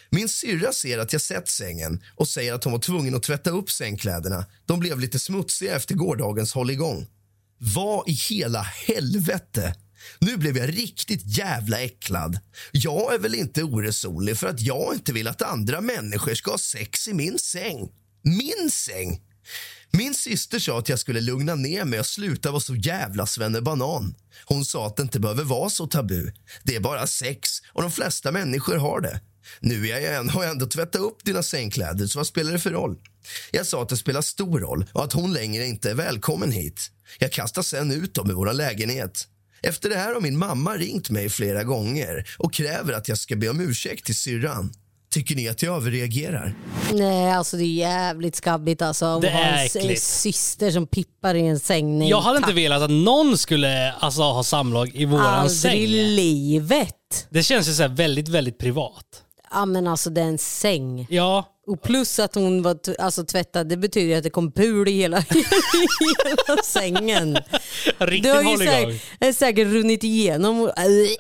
[0.10, 3.50] Min syrra ser att jag sett sängen och säger att hon var tvungen att tvätta
[3.50, 4.46] upp sängkläderna.
[4.66, 7.08] De blev lite smutsiga efter gårdagens hålligång.
[7.58, 9.76] Vad i hela helvete?
[10.20, 12.40] Nu blev jag riktigt jävla äcklad.
[12.72, 16.58] Jag är väl inte oresonlig för att jag inte vill att andra människor ska ha
[16.58, 17.90] sex i min säng.
[18.24, 19.22] Min säng!
[19.92, 24.16] Min syster sa att jag skulle lugna ner mig och sluta vara så jävla svennebanan.
[24.46, 26.32] Hon sa att det inte behöver vara så tabu.
[26.64, 29.22] Det är bara sex och de flesta människor har det.
[29.60, 32.60] Nu är jag en, har jag ändå tvättat upp dina sängkläder, så vad spelar det
[32.60, 32.98] för roll?
[33.52, 36.92] Jag sa att det spelar stor roll och att hon längre inte är välkommen hit.
[37.20, 39.28] Jag kastade sen ut dem i vår lägenhet.
[39.62, 43.36] Efter det här har min mamma ringt mig flera gånger och kräver att jag ska
[43.36, 44.72] be om ursäkt till syrran.
[45.12, 46.54] Tycker ni att jag överreagerar?
[46.94, 49.06] Nej, alltså det är jävligt skabbigt alltså.
[49.06, 50.02] Att Det ha är en s- äckligt.
[50.04, 52.00] syster som pippar i en säng.
[52.00, 52.58] Nej, jag hade inte tack.
[52.58, 55.78] velat att någon skulle alltså, ha samlag i våran Aldrig säng.
[55.80, 56.96] i livet.
[57.30, 59.06] Det känns ju så här väldigt, väldigt privat.
[59.52, 61.08] Ja men alltså det är en säng.
[61.10, 61.46] Ja.
[61.68, 64.92] Och plus att hon var t- alltså, tvättad, det betyder att det kom pul i
[64.92, 65.44] hela, i
[66.48, 67.38] hela sängen.
[67.98, 69.00] Riktigt det har ju hålligång.
[69.20, 70.72] säkert, säkert runnit igenom.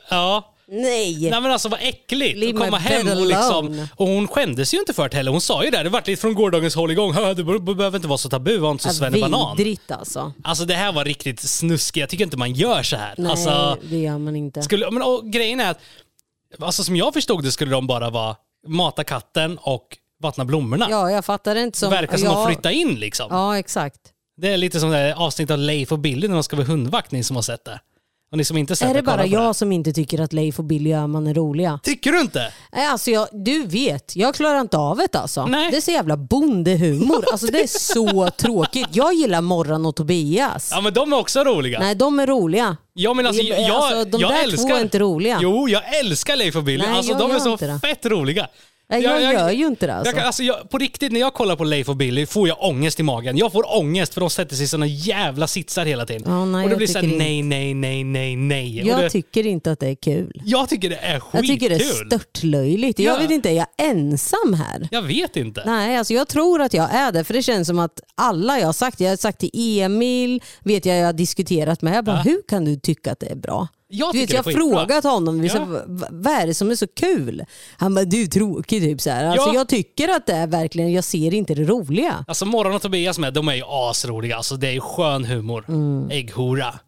[0.09, 0.55] Ja.
[0.71, 1.29] Nej.
[1.29, 3.87] Nej men alltså vad äckligt Leave att komma hem och liksom...
[3.95, 5.31] Och hon skämdes ju inte för det heller.
[5.31, 7.13] Hon sa ju det, det vart lite från gårdagens hålligång.
[7.13, 9.57] "Hö, Det be- behöver inte vara så tabu, var inte så svennebanan.
[9.57, 10.33] Vidrigt alltså.
[10.43, 11.97] Alltså det här var riktigt snuskigt.
[12.01, 13.13] Jag tycker inte man gör så här.
[13.17, 14.61] Nej, Alltså, det gör man inte.
[14.61, 15.79] skulle, men, och grejen är att,
[16.59, 18.35] alltså som jag förstod det skulle de bara vara
[18.67, 19.87] mata katten och
[20.21, 20.87] vattna blommorna.
[20.89, 21.89] Ja, jag fattar det inte som...
[21.91, 23.27] verkar som ja, att flytta in liksom.
[23.29, 23.99] Ja, exakt.
[24.41, 26.67] Det är lite som det här avsnittet av Leif och Billy när de ska vara
[26.67, 27.79] hundvakt, ni som har sett det.
[28.31, 30.33] Och ni som inte sett Är det kolla bara på jag som inte tycker att
[30.33, 31.79] Leif och Billy Öhman är roliga?
[31.83, 32.53] Tycker du inte?
[32.73, 35.45] Nej, Alltså jag, du vet, jag klarar inte av det alltså.
[35.45, 37.25] Det är så jävla bondehumor.
[37.31, 38.87] Alltså det är så tråkigt.
[38.91, 40.69] Jag gillar Morran och Tobias.
[40.71, 41.79] Ja men de är också roliga.
[41.79, 42.77] Nej, de är roliga.
[42.93, 44.69] Ja, men alltså, jag, Alltså, de jag där älskar...
[44.69, 45.39] två är inte roliga.
[45.41, 46.83] Jo, jag älskar Leif och Billy.
[46.87, 47.79] Nej, alltså, jag de är gör så inte det.
[47.79, 48.47] fett roliga.
[48.91, 50.15] Nej, jag gör ju inte det, alltså.
[50.15, 52.99] Jag alltså jag, på riktigt, när jag kollar på Leif och Billy får jag ångest
[52.99, 53.37] i magen.
[53.37, 56.23] Jag får ångest för de sätter sig i såna jävla sitsar hela tiden.
[56.25, 58.87] Ja, nej, och det jag blir såhär nej, nej, nej, nej, nej.
[58.87, 60.41] Jag det, tycker inte att det är kul.
[60.45, 61.39] jag tycker det är skitkul.
[61.39, 62.99] Jag tycker det är störtlöjligt.
[62.99, 63.19] Jag Ja.
[63.21, 64.87] vet inte, är jag ensam här?
[64.91, 65.63] Jag vet inte.
[65.65, 67.23] Nej, alltså jag tror att jag är det.
[67.23, 70.85] För det känns som att alla jag har sagt, jag har sagt till Emil, vet
[70.85, 72.21] jag jag har diskuterat med, jag bara, Ja.
[72.21, 73.67] hur kan du tycka att det är bra?
[73.91, 75.49] Jag du vet, jag har frågat honom, Ja.
[75.49, 77.45] så, vad är det som är så kul?
[77.77, 79.25] Han bara, du är tråkig typ så här.
[79.25, 79.53] Alltså, Ja.
[79.55, 82.25] Jag tycker att det är verkligen, jag ser inte det roliga.
[82.27, 84.37] Alltså Morgon och Tobias med, de är ju asroliga.
[84.37, 85.65] Alltså det är ju skön humor.
[85.67, 86.09] Mm.
[86.11, 86.79] Ägghora.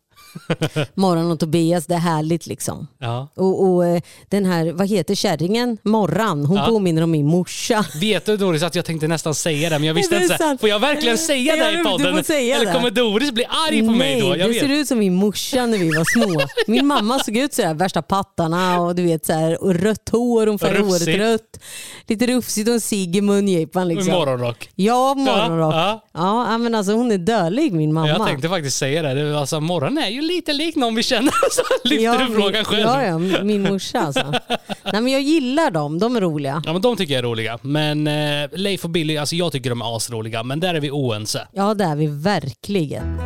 [0.94, 2.88] Morran och Tobias, det är härligt liksom.
[3.00, 3.28] Ja.
[3.36, 5.78] Och, och eh, den här, vad heter kärringen?
[5.84, 6.66] Morran, hon Ja.
[6.66, 7.86] påminner om min morsa.
[8.02, 10.38] Vet du Doris att jag tänkte nästan säga det men jag visste inte.
[10.38, 10.58] så?
[10.60, 12.08] Får jag verkligen säga Ja, det i podden?
[12.08, 12.74] Eller det.
[12.74, 14.28] kommer Doris bli arg på mig då?
[14.28, 14.60] Jag det vet.
[14.60, 16.42] ser ut som min morsa när vi var små.
[16.68, 20.48] Min mamma såg ut sådär, värsta pattarna och du vet så här, och rött hår,
[20.48, 21.60] hon färgade håret rött.
[22.08, 23.88] Lite rufsigt och en cigg i mungipan.
[23.88, 24.14] Liksom.
[24.14, 24.70] Morgonrock.
[24.76, 25.74] Ja, morgonrock.
[25.74, 28.08] Ja, Ja, men alltså hon är dödlig min mamma.
[28.08, 29.14] Jag tänkte faktiskt säga det.
[29.14, 29.40] det.
[29.40, 31.34] Alltså, morgon är ju lite lik någon vi känner.
[31.52, 32.82] Så lyfter ja, du frågan själv.
[32.82, 34.32] Ja, ja, min morsa alltså.
[34.84, 36.64] Nej, men jag gillar dem, de är roliga.
[36.66, 37.60] Ja men de tycker jag är roliga.
[37.62, 40.44] Men eh, Leif och Billy, alltså jag tycker de är asroliga.
[40.44, 41.48] Men där är vi oense.
[41.54, 43.18] Ja, det är vi verkligen.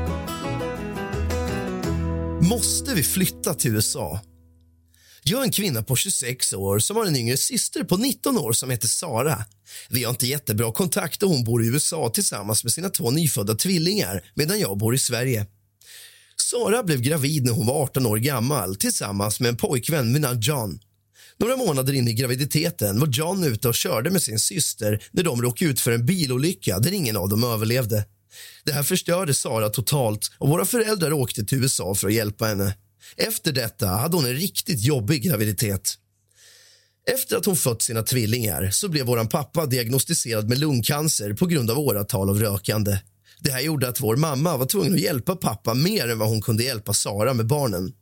[2.50, 4.20] Måste vi flytta till USA?
[5.24, 8.52] Jag är en kvinna på 26 år som har en yngre syster på 19 år
[8.52, 9.46] som heter Sara.
[9.90, 13.56] Vi har inte jättebra kontakt och hon bor i USA tillsammans med sina två nyfödda
[13.56, 15.46] tvillingar medan jag bor i Sverige.
[16.50, 20.40] Sara blev gravid när hon var 18 år gammal tillsammans med en pojkvän vid namn
[20.42, 20.80] John.
[21.38, 25.42] Några månader in i graviditeten var John ute och körde med sin syster när de
[25.42, 28.06] råkade ut för en bilolycka där ingen av dem överlevde.
[28.64, 32.76] Det här förstörde Sara totalt och våra föräldrar åkte till USA för att hjälpa henne.
[33.18, 35.94] Efter detta hade hon en riktigt jobbig graviditet.
[37.14, 41.72] Efter att hon fött sina tvillingar så blev vår pappa diagnostiserad med lungcancer på grund
[41.72, 42.98] av åratal av rökande.
[43.40, 46.42] Det här gjorde att vår mamma var tvungen att hjälpa pappa mer än vad hon
[46.42, 47.94] kunde hjälpa Sara med barnen.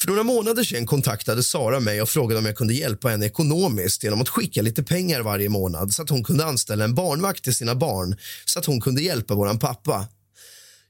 [0.00, 4.04] För några månader sedan kontaktade Sara mig och frågade om jag kunde hjälpa henne ekonomiskt
[4.04, 7.54] genom att skicka lite pengar varje månad så att hon kunde anställa en barnvakt till
[7.54, 10.08] sina barn så att hon kunde hjälpa våran pappa.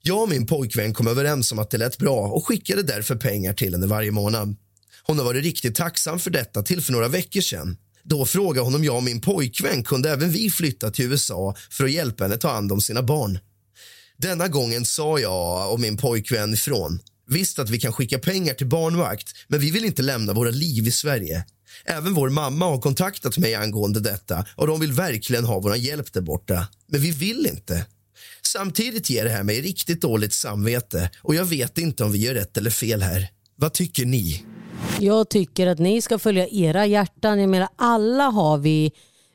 [0.03, 3.53] Jag och min pojkvän kom överens om att det lät bra och skickade därför pengar
[3.53, 4.57] till henne varje månad.
[5.03, 7.77] Hon har varit riktigt tacksam för detta till för några veckor sedan.
[8.03, 11.85] Då frågade hon om jag och min pojkvän kunde även vi flytta till USA för
[11.85, 13.39] att hjälpa henne ta hand om sina barn.
[14.23, 17.01] Denna gången sa jag och min pojkvän ifrån.
[17.29, 20.87] Visst att vi kan skicka pengar till barnvakt, men vi vill inte lämna våra liv
[20.89, 21.45] i Sverige.
[21.85, 26.13] Även vår mamma har kontaktat mig angående detta och de vill verkligen ha vår hjälp
[26.13, 26.69] där borta.
[26.87, 27.87] Men vi vill inte.
[28.43, 32.35] Samtidigt ger det här mig riktigt dåligt samvete och jag vet inte om vi gör
[32.35, 33.29] rätt eller fel här.
[33.57, 34.45] Vad tycker ni?
[34.99, 37.41] Jag tycker att ni ska följa era hjärtan.
[37.41, 38.93] Jag menar alla har vi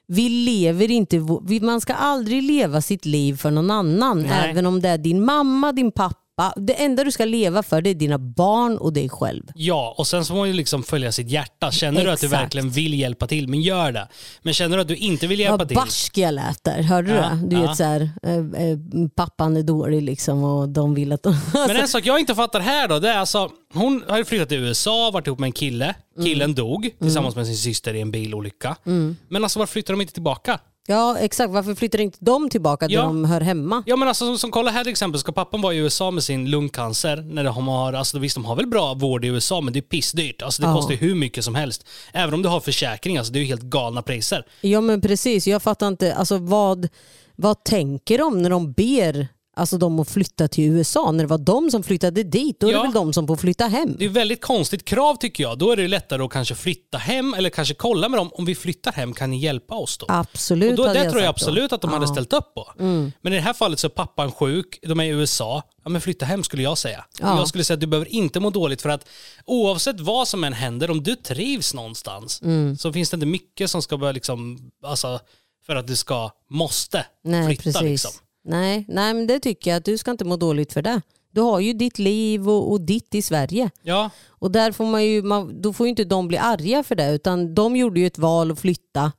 [0.08, 1.20] vi lever inte,
[1.62, 4.22] man ska aldrig leva sitt liv för någon annan.
[4.22, 4.50] Nej.
[4.52, 6.25] Även om det är din mamma, din pappa.
[6.56, 9.44] Det enda du ska leva för det är dina barn och dig själv.
[9.56, 11.72] Ja, och sen så får man ju liksom följa sitt hjärta.
[11.72, 12.44] Känner du att du Exakt.
[12.44, 14.08] verkligen vill hjälpa till, men gör det.
[14.42, 16.82] Men känner du att du inte vill hjälpa Vad till, barsk jag lät där.
[16.82, 17.48] Hörde du Ja, det?
[17.48, 17.68] Du ja.
[17.68, 18.78] vet så här, eh, eh,
[19.16, 21.26] pappan är dålig liksom och de vill att...
[21.54, 24.50] Men en sak jag inte fattar här då, det är alltså, hon har ju flyttat
[24.50, 25.96] till USA, varit ihop med en kille.
[26.24, 28.76] Killen dog tillsammans med sin syster i en bilolycka.
[28.86, 29.16] Mm.
[29.30, 30.60] Men alltså varför flyttar de inte tillbaka?
[30.88, 33.02] Ja exakt, varför flyttar inte de tillbaka där Ja.
[33.02, 33.84] de hör hemma?
[33.86, 36.24] Ja men alltså som, som kolla här till exempel, ska pappan vara i USA med
[36.24, 39.74] sin lungcancer, när de har, alltså visst de har väl bra vård i USA men
[39.74, 40.42] det är pissdyrt.
[40.42, 40.76] Alltså det Ja.
[40.76, 41.86] kostar ju hur mycket som helst.
[42.14, 44.46] Även om du har försäkring, alltså det är ju helt galna priser.
[44.62, 46.16] Ja men precis, jag fattar inte.
[46.16, 46.88] Alltså, vad,
[47.36, 51.12] vad tänker de när de ber alltså, dem att flytta till USA?
[51.12, 52.78] När det var de som flyttade dit, då är Ja.
[52.78, 53.96] det väl de som får flytta hem?
[53.98, 55.58] Det är ett väldigt konstigt krav tycker jag.
[55.58, 58.56] Då är det lättare att kanske flytta hem eller kanske kolla med dem, om vi
[58.56, 60.06] flyttar hem kan ni hjälpa oss då?
[60.10, 61.50] Absolut Och då, hade det jag tror jag sagt då.
[61.50, 62.12] absolut att de hade Ja.
[62.12, 62.72] ställt upp på.
[62.80, 63.12] Mm.
[63.22, 65.64] Men i det här fallet så är pappan sjuk, de är i USA.
[65.84, 67.06] Ja men flytta hem skulle jag säga.
[67.22, 67.38] Ja.
[67.38, 69.06] Jag skulle säga att du behöver inte må dåligt för att
[69.46, 72.78] oavsett vad som än händer, om du trivs någonstans Mm.
[72.78, 75.20] så finns det inte mycket som ska börja liksom, alltså
[75.66, 77.82] för att du ska, måste Nej, flytta precis.
[77.82, 78.12] liksom.
[78.46, 81.02] Nej, nej, men det tycker jag att du ska inte må dåligt för det.
[81.32, 83.70] Du har ju ditt liv och, och ditt i Sverige.
[83.82, 86.96] Ja, Och där får man ju, man, då får ju inte de bli arga för
[86.96, 89.12] det utan de gjorde ju ett val att flytta.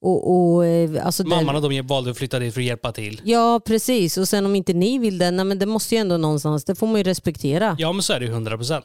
[0.00, 3.20] Och, och, eh, alltså mamman och de valde att flytta dit för att hjälpa till.
[3.24, 6.16] Ja precis och sen om inte ni vill det, nej, men det måste ju ändå
[6.16, 7.76] någonstans, det får man ju respektera.
[7.78, 8.82] Ja men så är det ju 100%.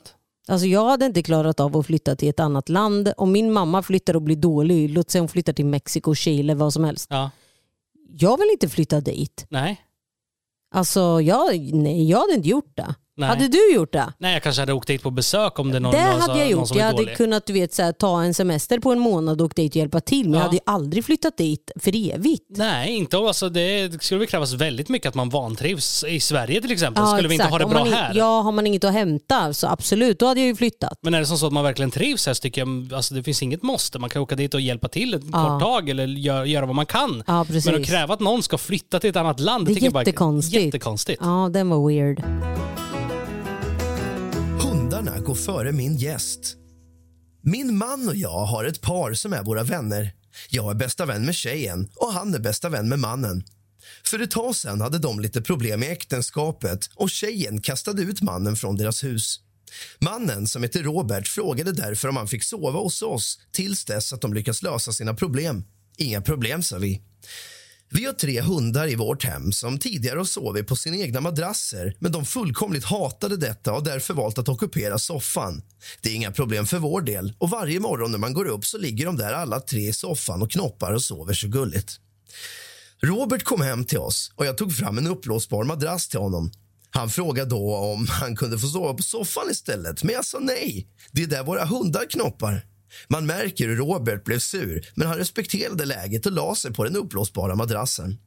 [0.47, 3.13] Alltså jag hade inte klarat av att flytta till ett annat land.
[3.17, 6.73] Om min mamma flyttar och blir dålig, låt säga hon flyttar till Mexiko, Chile, vad
[6.73, 7.07] som helst.
[7.09, 7.31] Ja.
[8.19, 9.45] Jag vill inte flytta dit.
[9.49, 9.81] Nej.
[10.69, 12.95] Alltså jag, nej, jag hade inte gjort det.
[13.17, 13.29] Nej.
[13.29, 14.13] Hade du gjort det?
[14.17, 16.39] Nej, jag kanske hade åkt dit på besök om det är någon, det någon, hade
[16.39, 16.75] jag gjort.
[16.75, 17.17] Jag hade dålig.
[17.17, 19.75] kunnat du vet, så här, ta en semester på en månad och åkt dit och
[19.75, 20.23] hjälpa till.
[20.23, 20.37] Men Ja.
[20.39, 22.43] jag hade ju aldrig flyttat dit för evigt.
[22.49, 26.71] Nej, inte alltså det skulle väl krävas väldigt mycket att man vantrivs i Sverige till
[26.71, 27.07] exempel.
[27.07, 27.51] skulle vi inte exakt.
[27.51, 28.13] ha det bra man, här?
[28.15, 30.99] Ja, har man inget att hämta så absolut, då hade jag ju flyttat.
[31.01, 33.23] Men är det som så att man verkligen trivs här så tycker jag alltså det
[33.23, 33.99] finns inget måste.
[33.99, 35.47] Man kan åka dit och hjälpa till ett Ja.
[35.49, 37.23] kort tag eller gö- göra vad man kan.
[37.27, 37.65] Ja, precis.
[37.65, 39.93] Men att kräva att någon ska flytta till ett annat land, det, Det är jag
[39.93, 40.65] bara jättekonstigt.
[40.65, 41.21] jättekonstigt.
[41.23, 42.23] Ja, den var weird.
[45.27, 46.55] Gå före min gäst.
[47.41, 50.13] Min man och jag har ett par som är våra vänner.
[50.49, 53.43] Jag är bästa vän med tjejen och han är bästa vän med mannen.
[54.05, 58.55] För ett tag sedan hade de lite problem i äktenskapet och tjejen kastade ut mannen
[58.55, 59.39] från deras hus.
[59.99, 64.21] Mannen, som heter Robert, frågade därför om han fick sova hos oss tills dess att
[64.21, 65.65] de lyckas lösa sina problem.
[65.97, 67.01] Inga problem, sa vi.
[67.89, 71.95] Vi har tre hundar i vårt hem som tidigare har sovit på sina egna madrasser
[71.99, 75.61] men de fullkomligt hatade detta och därför valt att ockupera soffan.
[76.01, 78.77] Det är inga problem för vår del och varje morgon när man går upp så
[78.77, 81.99] ligger de där alla tre i soffan och knoppar och sover så gulligt.
[83.01, 86.51] Robert kom hem till oss och jag tog fram en uppblåsbar madrass till honom.
[86.89, 90.87] Han frågade då om han kunde få sova på soffan istället, men jag sa nej.
[91.11, 92.65] Det är där våra hundar knoppar.
[93.07, 96.95] Man märker hur Robert blev sur, men han respekterade läget och la sig på den
[96.95, 98.17] uppblåsbara madrassen.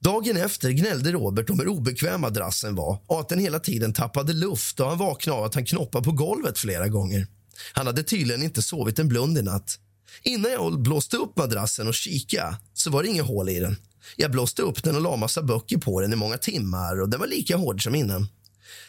[0.00, 4.32] Dagen efter gnällde Robert om hur obekväm madrassen var och att den hela tiden tappade
[4.32, 7.26] luft och han vaknade av att han knoppade på golvet flera gånger.
[7.72, 9.78] Han hade tydligen inte sovit en blund i natt.
[10.22, 13.76] Innan jag blåste upp madrassen och kika så var det inget hål i den.
[14.16, 17.20] Jag blåste upp den och la massa böcker på den i många timmar och den
[17.20, 18.28] var lika hård som innan.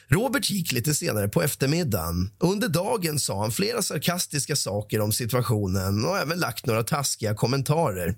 [0.08, 6.06] Robert gick lite senare på eftermiddagen under dagen sa han flera sarkastiska saker om situationen
[6.06, 8.16] och även lagt några taskiga kommentarer.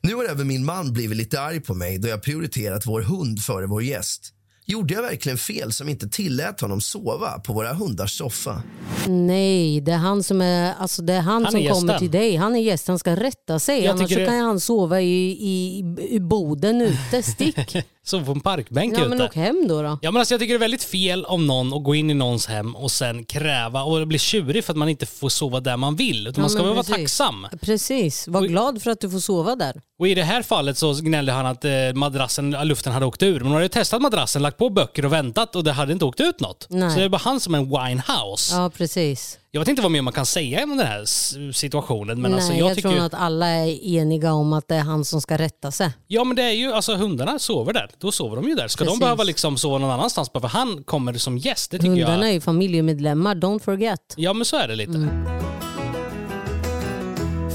[0.00, 3.42] Nu har även min man blivit lite arg på mig då jag prioriterat vår hund
[3.42, 4.34] före vår gäst.
[4.66, 8.62] Gjorde jag verkligen fel som inte tillät honom sova på våra hundars soffa?
[9.06, 12.10] Nej, det är han som, är, alltså det är han Han som är kommer till
[12.10, 12.36] dig.
[12.36, 13.84] Han är gäst, han ska rätta sig.
[13.84, 17.22] Jag Annars det- kan han sova i, i, i boden ute.
[17.22, 17.76] Stick.
[18.08, 19.08] Sov på en parkbänk Ja ute.
[19.08, 19.82] men åk hem då.
[19.82, 19.98] då.
[20.02, 22.14] Ja men alltså jag tycker det är väldigt fel om någon att gå in i
[22.14, 25.76] någons hem och sen kräva och bli tjurig för att man inte får sova där
[25.76, 26.26] man vill.
[26.26, 27.18] Utan Ja, man ska men väl vara precis.
[27.18, 27.46] tacksam.
[27.60, 29.80] Precis, var glad för att du får sova där.
[29.98, 33.34] Och i det här fallet så gnällde han att eh, madrassen, luften hade åkt ur.
[33.34, 36.04] Men hon hade ju testat madrassen, lagt på böcker och väntat och det hade inte
[36.04, 36.66] åkt ut något.
[36.70, 36.90] Nej.
[36.90, 38.54] Så det bara han som en winehouse.
[38.56, 39.38] Ja precis.
[39.50, 41.04] Jag vet inte vad mer man kan säga om den här
[41.52, 42.20] situationen.
[42.20, 44.74] Men Nej, alltså, jag, jag, tycker tror ju, att alla är eniga om att det
[44.74, 45.90] är han som ska rätta sig.
[46.06, 47.90] Ja men det är ju, alltså hundarna sover där.
[47.98, 48.68] Då sover de ju där.
[48.68, 48.98] Ska Precis.
[49.00, 51.70] de behöva liksom sova någon annanstans bara för han kommer som gäst?
[51.70, 52.28] Det tycker Hundarna jag.
[52.28, 54.14] är ju familjemedlemmar, don't forget.
[54.16, 55.08] Ja men så är det lite.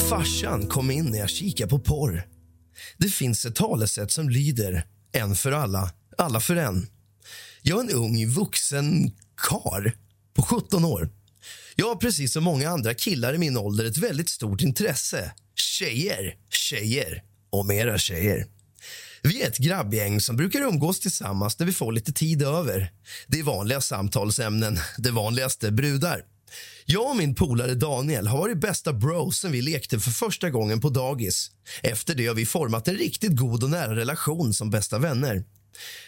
[0.10, 2.28] Farsan kom in när jag kikade på porr.
[2.98, 6.88] Det finns ett talesätt som lyder en för alla, alla för en.
[7.62, 9.12] Jag är en ung vuxen
[9.50, 9.94] kar
[10.36, 11.10] på 17 år.
[11.76, 15.32] Jag har precis som många andra killar i min ålder ett väldigt stort intresse.
[15.55, 18.45] Tjejer, tjejer och mera tjejer.
[19.21, 22.91] Vi är ett grabbgäng som brukar umgås tillsammans när vi får lite tid över.
[23.28, 26.21] Det är vanliga samtalsämnen, det vanligaste brudar.
[26.86, 30.82] Jag och min polare Daniel har varit bästa bros sen vi lekte för första gången
[30.82, 31.51] på dagis.
[31.82, 35.43] Efter det har vi format en riktigt god och nära relation som bästa vänner.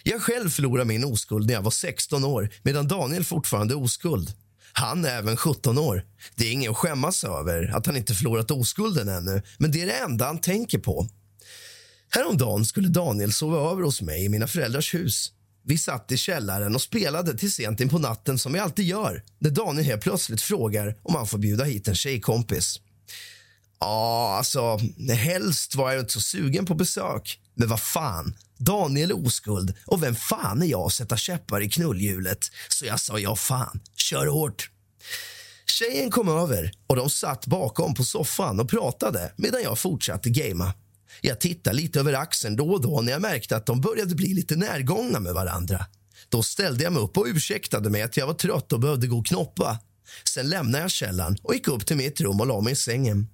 [0.03, 4.33] Jag själv förlorade min oskuld när jag var 16 år medan Daniel fortfarande är oskuld.
[4.77, 6.03] Han är även 17 år.
[6.35, 9.85] Det är inget att skämmas över att han inte förlorat oskulden ännu, men det är
[9.85, 11.07] det enda han tänker på.
[12.09, 15.31] Häromdagen skulle Daniel sova över hos mig i mina föräldrars hus.
[15.63, 19.23] Vi satt i källaren och spelade till sent in på natten som vi alltid gör
[19.39, 22.79] när Daniel helt plötsligt frågar om han får bjuda hit en tjejkompis.
[23.85, 24.79] Ja, alltså,
[25.13, 27.39] helst var jag inte så sugen på besök.
[27.53, 31.69] Men vad fan, Daniel är oskuld och vem fan är jag att sätta käppar i
[31.69, 32.39] knullhjulet?
[32.69, 34.69] Så jag sa ja fan, kör hårt.
[35.65, 40.73] Tjejen kom över och de satt bakom på soffan och pratade medan jag fortsatte gamea.
[41.21, 44.33] Jag tittade lite över axeln då och då när jag märkte att de började bli
[44.33, 45.85] lite närgångna med varandra.
[46.29, 49.17] Då ställde jag mig upp och ursäktade mig att jag var trött och behövde gå
[49.17, 49.79] och knoppa.
[50.23, 53.27] Sen lämnade jag källaren och gick upp till mitt rum och la mig i sängen.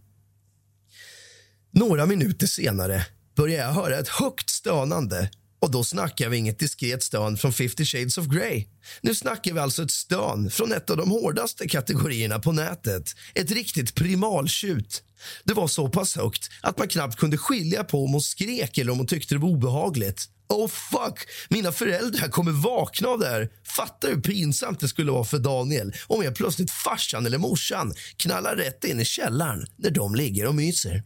[1.73, 3.05] Några minuter senare
[3.35, 5.29] börjar jag höra ett högt stönande
[5.61, 8.65] och då snackar vi inget diskret stön från 50 shades of Grey.
[9.01, 13.03] Nu snackar vi alltså ett stön från ett av de hårdaste kategorierna på nätet.
[13.35, 15.03] Ett riktigt primaltjut.
[15.43, 18.91] Det var så pass högt att man knappt kunde skilja på om hon skrek eller
[18.91, 20.25] om hon tyckte det var obehagligt.
[20.49, 21.19] Oh fuck,
[21.49, 23.49] mina föräldrar kommer vakna av det här.
[23.63, 28.55] Fatta hur pinsamt det skulle vara för Daniel om jag plötsligt farsan eller morsan knallar
[28.55, 31.03] rätt in i källaren när de ligger och myser.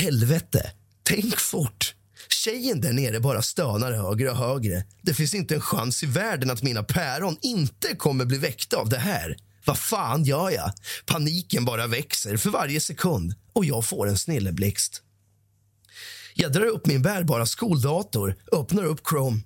[0.00, 0.72] Helvete,
[1.02, 1.94] tänk fort.
[2.28, 4.84] Tjejen där nere bara stönar högre och högre.
[5.02, 8.88] Det finns inte en chans i världen att mina päron inte kommer bli väckta av
[8.88, 9.36] det här.
[9.64, 10.72] Vad fan gör jag?
[11.06, 15.02] Paniken bara växer för varje sekund och jag får en snilleblixt.
[16.34, 19.40] Jag drar upp min bärbara skoldator, öppnar upp Chrome.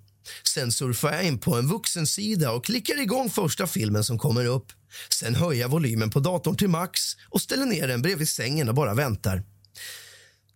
[0.55, 4.67] Sen surfar jag in på en vuxensida och klickar igång första filmen som kommer upp.
[5.09, 7.01] Sen höjer jag volymen på datorn till max
[7.31, 9.43] och ställer ner den bredvid sängen och bara väntar.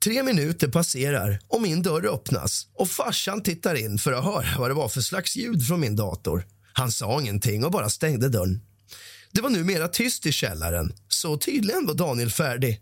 [0.05, 4.70] Tre minuter passerar och min dörr öppnas och farsan tittar in för att höra vad
[4.70, 6.46] det var för slags ljud från min dator.
[6.72, 8.61] Han sa ingenting och bara stängde dörren.
[9.32, 12.80] Det var numera tyst i källaren, så tydligen var Daniel färdig.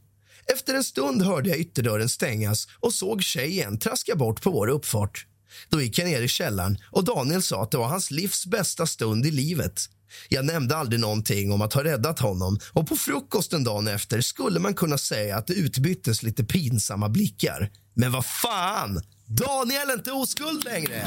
[0.53, 5.27] Efter en stund hörde jag ytterdörren stängas och såg tjejen traska bort på vår uppfart.
[5.69, 8.87] Då gick jag ner i källaren och Daniel sa att det var hans livs bästa
[8.87, 9.81] stund i livet.
[10.29, 14.61] Jag nämnde aldrig någonting om att ha räddat honom och på frukosten dagen efter skulle
[14.61, 17.71] man kunna säga att det utbyttes lite pinsamma blickar.
[17.95, 19.03] Men vad fan!
[19.29, 21.03] Daniel är inte oskuld längre!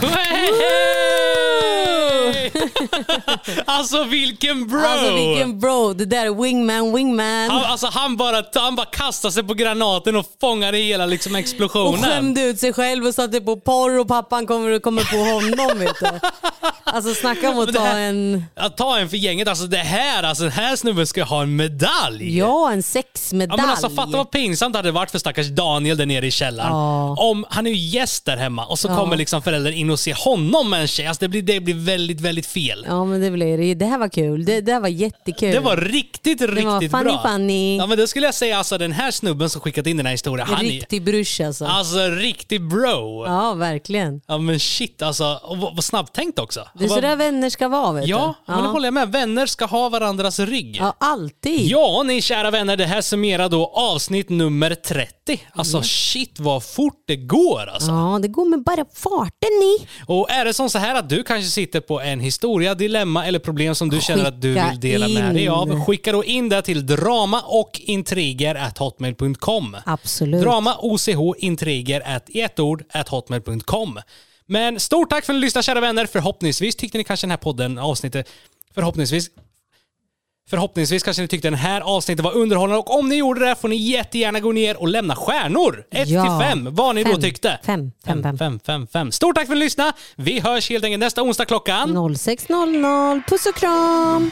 [3.65, 4.79] alltså vilken bro!
[4.85, 7.49] Alltså vilken bro, det där är wingman, wingman.
[7.49, 11.39] Han, alltså, han, bara, han bara kastade sig på granaten och fångade hela liksom, och
[11.39, 12.01] explosionen.
[12.03, 15.99] skämde ut sig själv och satte på porr och pappan kommer, kommer på honom vet
[15.99, 16.19] du.
[16.83, 20.23] Alltså snacka om att ta här- en, Att ta en för gänget, alltså det här,
[20.23, 22.37] alltså den här snubben ska ha en medalj.
[22.37, 23.59] ja en sexmedalj.
[23.59, 26.31] Ja, men alltså, fatta vad pinsamt det hade varit för stackars Daniel där nere i
[26.31, 26.71] källaren.
[26.71, 27.15] Ja.
[27.19, 28.95] Om, han är ju gäst där hemma och så Ja.
[28.97, 31.07] kommer liksom föräldern in och ser honom med en tjej.
[31.07, 32.85] Alltså, det, blir, det blir väldigt, väldigt fel.
[32.87, 33.73] Ja men det blir det.
[33.73, 34.45] Det här var kul.
[34.45, 35.51] Det, det här var jättekul.
[35.51, 37.21] Det var riktigt, riktigt var funny, bra.
[37.23, 37.77] funny.
[37.77, 40.13] Ja, men det skulle jag säga, alltså den här snubben som skickat in den här
[40.13, 41.65] historien, En han är riktig brusch alltså.
[41.65, 43.25] alltså riktig bro.
[43.25, 43.49] Ja.
[43.49, 44.21] Ja verkligen.
[44.27, 46.67] men shit alltså, och vad, vad snabbtänkt också.
[46.73, 48.53] Det är sådär vänner ska vara vet Ja, du.
[48.53, 49.11] men det håller jag med.
[49.11, 50.77] Vänner ska ha varandras rygg.
[50.79, 51.61] Ja, alltid.
[51.61, 55.41] Ja, ni kära vänner, det här summerar då avsnitt nummer 30.
[55.53, 57.91] Alltså shit vad fort det går alltså.
[57.91, 59.87] Ja, det går med bara farten ni.
[60.05, 63.39] Och är det som så här att du kanske sitter på en historia, dilemma eller
[63.39, 65.49] problem som du känner att du Skicka vill dela med dig in.
[65.49, 69.77] av, skicka då in det till drama och intriger at hotmail.com.
[69.85, 70.41] Absolut.
[70.41, 70.99] Drama och
[71.37, 73.99] intriger at, i ett ord at hotmail.com.
[74.45, 76.05] Men stort tack för att ni lyssnade kära vänner.
[76.05, 78.29] Förhoppningsvis tyckte ni kanske den här podden, avsnittet,
[78.75, 79.29] förhoppningsvis
[80.49, 83.67] Förhoppningsvis kanske ni tyckte den här avsnittet var underhållande och om ni gjorde det får
[83.67, 85.83] ni jättegärna gå ner och lämna stjärnor.
[85.91, 86.39] 1 Ja.
[86.39, 87.21] till 5, vad ni då Fem.
[87.21, 87.59] tyckte.
[87.63, 88.37] Fem, fem, fem.
[88.37, 89.11] fem, fem, fem.
[89.11, 89.93] Stort tack för att ni lyssnade.
[90.15, 93.21] Vi hörs helt enkelt nästa onsdag klockan 06.00.
[93.29, 94.31] Puss och kram!